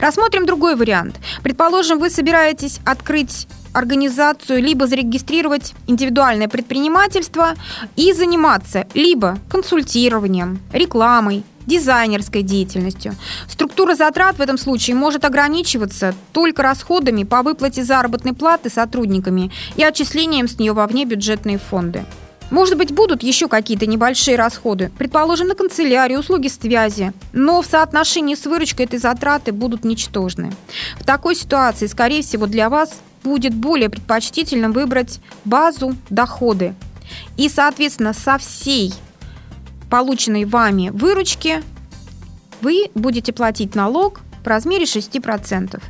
Рассмотрим 0.00 0.46
другой 0.46 0.74
вариант. 0.74 1.20
Предположим, 1.42 1.98
вы 1.98 2.10
собираетесь 2.10 2.80
открыть 2.84 3.46
организацию, 3.72 4.60
либо 4.62 4.86
зарегистрировать 4.88 5.74
индивидуальное 5.86 6.48
предпринимательство 6.48 7.54
и 7.94 8.12
заниматься 8.12 8.88
либо 8.94 9.38
консультированием, 9.48 10.60
рекламой, 10.72 11.44
дизайнерской 11.66 12.42
деятельностью. 12.42 13.14
Структура 13.48 13.94
затрат 13.94 14.36
в 14.36 14.40
этом 14.40 14.58
случае 14.58 14.96
может 14.96 15.24
ограничиваться 15.24 16.14
только 16.32 16.62
расходами 16.62 17.24
по 17.24 17.42
выплате 17.42 17.84
заработной 17.84 18.32
платы 18.32 18.70
сотрудниками 18.70 19.50
и 19.76 19.84
отчислением 19.84 20.48
с 20.48 20.58
нее 20.58 20.72
во 20.72 20.86
внебюджетные 20.86 21.58
фонды. 21.58 22.04
Может 22.50 22.76
быть, 22.76 22.92
будут 22.92 23.22
еще 23.22 23.48
какие-то 23.48 23.86
небольшие 23.86 24.36
расходы, 24.36 24.90
предположим, 24.98 25.46
на 25.46 25.54
канцелярию, 25.54 26.18
услуги 26.18 26.48
связи, 26.48 27.12
но 27.32 27.62
в 27.62 27.66
соотношении 27.66 28.34
с 28.34 28.44
выручкой 28.44 28.86
этой 28.86 28.98
затраты 28.98 29.52
будут 29.52 29.84
ничтожны. 29.84 30.52
В 30.98 31.04
такой 31.04 31.36
ситуации, 31.36 31.86
скорее 31.86 32.22
всего, 32.22 32.46
для 32.46 32.68
вас 32.68 32.98
будет 33.22 33.54
более 33.54 33.88
предпочтительно 33.88 34.70
выбрать 34.70 35.20
базу 35.44 35.94
доходы. 36.08 36.74
И, 37.36 37.48
соответственно, 37.48 38.14
со 38.14 38.38
всей 38.38 38.94
полученной 39.90 40.44
вами 40.44 40.90
выручки 40.90 41.62
вы 42.62 42.90
будете 42.94 43.32
платить 43.32 43.74
налог 43.74 44.20
в 44.42 44.46
размере 44.46 44.84
6%. 44.84 45.82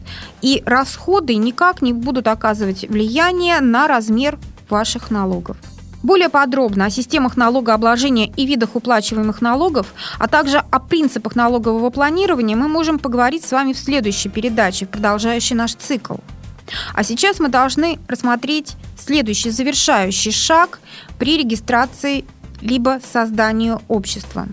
И 0.43 0.63
расходы 0.67 1.37
никак 1.37 1.83
не 1.83 1.93
будут 1.93 2.27
оказывать 2.27 2.89
влияние 2.89 3.61
на 3.61 3.87
размер 3.87 4.39
ваших 4.69 5.11
налогов. 5.11 5.57
Более 6.03 6.31
подробно 6.31 6.87
о 6.87 6.91
системах 6.91 7.37
налогообложения 7.37 8.33
и 8.35 8.47
видах 8.47 8.75
уплачиваемых 8.75 9.43
налогов, 9.43 9.93
а 10.19 10.29
также 10.29 10.59
о 10.59 10.81
принципах 10.81 11.37
налогового 11.37 11.91
планирования 11.91 12.57
мы 12.57 12.69
можем 12.69 12.99
поговорить 12.99 13.45
с 13.45 13.53
вами 13.53 13.75
в 13.75 13.79
следующей 13.79 14.31
передаче, 14.31 14.87
продолжающей 14.87 15.55
наш 15.55 15.75
цикл. 15.75 16.15
А 16.95 17.05
сейчас 17.05 17.39
мы 17.39 17.49
должны 17.49 17.99
рассмотреть 18.09 18.77
следующий 18.99 19.51
завершающий 19.51 20.33
шаг 20.33 20.81
при 21.19 21.37
регистрации 21.37 22.25
либо 22.61 23.01
создании 23.05 23.75
общества. 23.89 24.47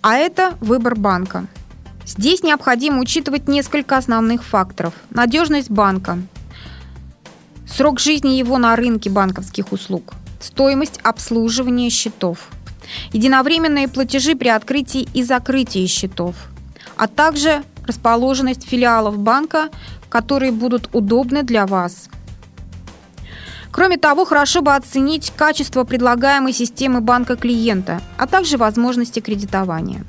А 0.00 0.16
это 0.16 0.54
выбор 0.60 0.96
банка. 0.96 1.46
Здесь 2.04 2.42
необходимо 2.42 3.00
учитывать 3.00 3.48
несколько 3.48 3.96
основных 3.96 4.42
факторов. 4.42 4.94
Надежность 5.10 5.70
банка, 5.70 6.18
срок 7.66 8.00
жизни 8.00 8.30
его 8.30 8.58
на 8.58 8.74
рынке 8.76 9.08
банковских 9.10 9.72
услуг– 9.72 10.14
стоимость 10.42 10.98
обслуживания 11.02 11.90
счетов, 11.90 12.48
единовременные 13.12 13.88
платежи 13.88 14.34
при 14.34 14.48
открытии 14.48 15.08
и 15.14 15.22
закрытии 15.22 15.86
счетов, 15.86 16.34
а 16.96 17.06
также 17.06 17.62
расположенность 17.86 18.64
филиалов 18.68 19.18
банка, 19.18 19.70
которые 20.08 20.52
будут 20.52 20.90
удобны 20.92 21.42
для 21.42 21.66
вас. 21.66 22.08
Кроме 23.72 23.96
того, 23.96 24.26
хорошо 24.26 24.60
бы 24.60 24.74
оценить 24.74 25.32
качество 25.34 25.84
предлагаемой 25.84 26.52
системы 26.52 27.00
банка 27.00 27.36
клиента, 27.36 28.02
а 28.18 28.26
также 28.26 28.58
возможности 28.58 29.20
кредитования. 29.20 30.04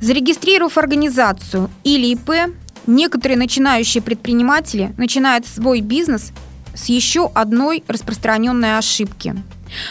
Зарегистрировав 0.00 0.78
организацию 0.78 1.70
или 1.84 2.06
ИП, 2.14 2.54
некоторые 2.86 3.36
начинающие 3.36 4.02
предприниматели 4.02 4.94
начинают 4.96 5.46
свой 5.46 5.82
бизнес 5.82 6.32
с 6.74 6.86
еще 6.86 7.30
одной 7.34 7.84
распространенной 7.86 8.78
ошибки. 8.78 9.36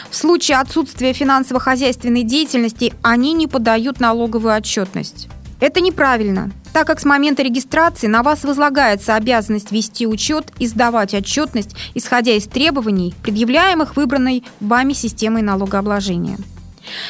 В 0.09 0.15
случае 0.15 0.57
отсутствия 0.57 1.13
финансово-хозяйственной 1.13 2.23
деятельности 2.23 2.93
они 3.03 3.33
не 3.33 3.45
подают 3.45 3.99
налоговую 3.99 4.55
отчетность. 4.55 5.29
Это 5.59 5.81
неправильно, 5.81 6.51
так 6.71 6.87
как 6.87 6.99
с 6.99 7.05
момента 7.05 7.43
регистрации 7.43 8.07
на 8.07 8.23
вас 8.23 8.43
возлагается 8.43 9.15
обязанность 9.15 9.71
вести 9.71 10.07
учет 10.07 10.51
и 10.57 10.67
сдавать 10.67 11.13
отчетность, 11.13 11.75
исходя 11.95 12.31
из 12.31 12.47
требований, 12.47 13.13
предъявляемых 13.23 13.97
выбранной 13.97 14.45
вами 14.61 14.93
системой 14.93 15.41
налогообложения. 15.41 16.37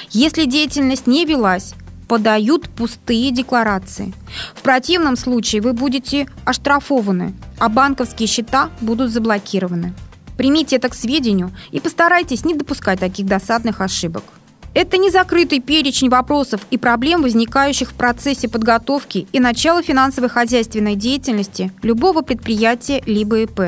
Если 0.10 0.46
деятельность 0.46 1.06
не 1.06 1.26
велась, 1.26 1.74
подают 2.08 2.70
пустые 2.70 3.32
декларации. 3.32 4.14
В 4.56 4.64
противном 4.64 5.16
случае 5.16 5.62
вы 5.62 5.74
будете 5.74 6.28
оштрафованы, 6.44 7.36
а 7.60 7.70
банковские 7.70 8.28
счета 8.28 8.72
будут 8.82 9.12
заблокированы. 9.12 9.94
Примите 10.36 10.78
это 10.78 10.90
к 10.90 10.96
сведению 10.96 11.52
и 11.72 11.80
постарайтесь 11.80 12.46
не 12.46 12.56
допускать 12.56 13.00
таких 13.00 13.28
досадных 13.28 13.80
ошибок. 13.80 14.24
Это 14.73 14.97
не 14.97 15.10
закрытый 15.10 15.60
перечень 15.60 16.10
вопросов 16.10 16.62
и 16.71 16.77
проблем, 16.77 17.23
возникающих 17.23 17.91
в 17.91 17.93
процессе 17.93 18.47
подготовки 18.47 19.27
и 19.32 19.39
начала 19.39 19.82
финансовой 19.82 20.29
хозяйственной 20.29 20.95
деятельности 20.95 21.71
любого 21.82 22.21
предприятия 22.21 23.01
либо 23.05 23.39
ИП. 23.39 23.62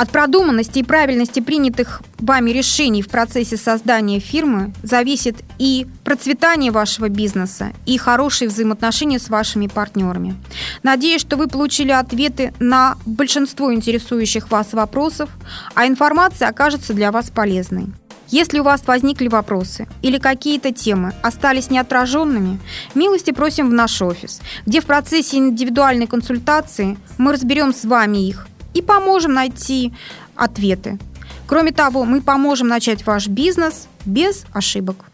От 0.00 0.10
продуманности 0.10 0.78
и 0.78 0.82
правильности 0.82 1.40
принятых 1.40 2.00
вами 2.18 2.52
решений 2.52 3.02
в 3.02 3.08
процессе 3.10 3.58
создания 3.58 4.18
фирмы 4.18 4.72
зависит 4.82 5.36
и 5.58 5.86
процветание 6.04 6.72
вашего 6.72 7.10
бизнеса, 7.10 7.74
и 7.84 7.98
хорошие 7.98 8.48
взаимоотношения 8.48 9.18
с 9.18 9.28
вашими 9.28 9.66
партнерами. 9.66 10.36
Надеюсь, 10.82 11.20
что 11.20 11.36
вы 11.36 11.48
получили 11.48 11.90
ответы 11.90 12.54
на 12.60 12.96
большинство 13.04 13.74
интересующих 13.74 14.50
вас 14.50 14.72
вопросов, 14.72 15.28
а 15.74 15.86
информация 15.86 16.48
окажется 16.48 16.94
для 16.94 17.12
вас 17.12 17.28
полезной. 17.28 17.88
Если 18.30 18.60
у 18.60 18.62
вас 18.62 18.82
возникли 18.86 19.26
вопросы 19.26 19.88
или 20.02 20.18
какие-то 20.18 20.72
темы 20.72 21.12
остались 21.20 21.68
неотраженными, 21.68 22.60
милости 22.94 23.32
просим 23.32 23.70
в 23.70 23.72
наш 23.72 24.00
офис, 24.02 24.40
где 24.66 24.80
в 24.80 24.86
процессе 24.86 25.38
индивидуальной 25.38 26.06
консультации 26.06 26.96
мы 27.18 27.32
разберем 27.32 27.74
с 27.74 27.84
вами 27.84 28.28
их 28.28 28.46
и 28.72 28.82
поможем 28.82 29.34
найти 29.34 29.92
ответы. 30.36 30.98
Кроме 31.46 31.72
того, 31.72 32.04
мы 32.04 32.22
поможем 32.22 32.68
начать 32.68 33.04
ваш 33.04 33.26
бизнес 33.26 33.88
без 34.04 34.44
ошибок. 34.52 35.06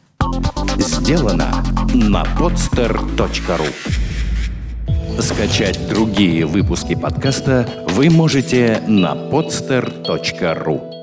Сделано 0.76 1.64
на 1.94 2.24
podster.ru 2.38 3.72
Скачать 5.22 5.88
другие 5.88 6.44
выпуски 6.44 6.94
подкаста 6.94 7.66
вы 7.88 8.10
можете 8.10 8.82
на 8.86 9.14
podster.ru 9.14 10.95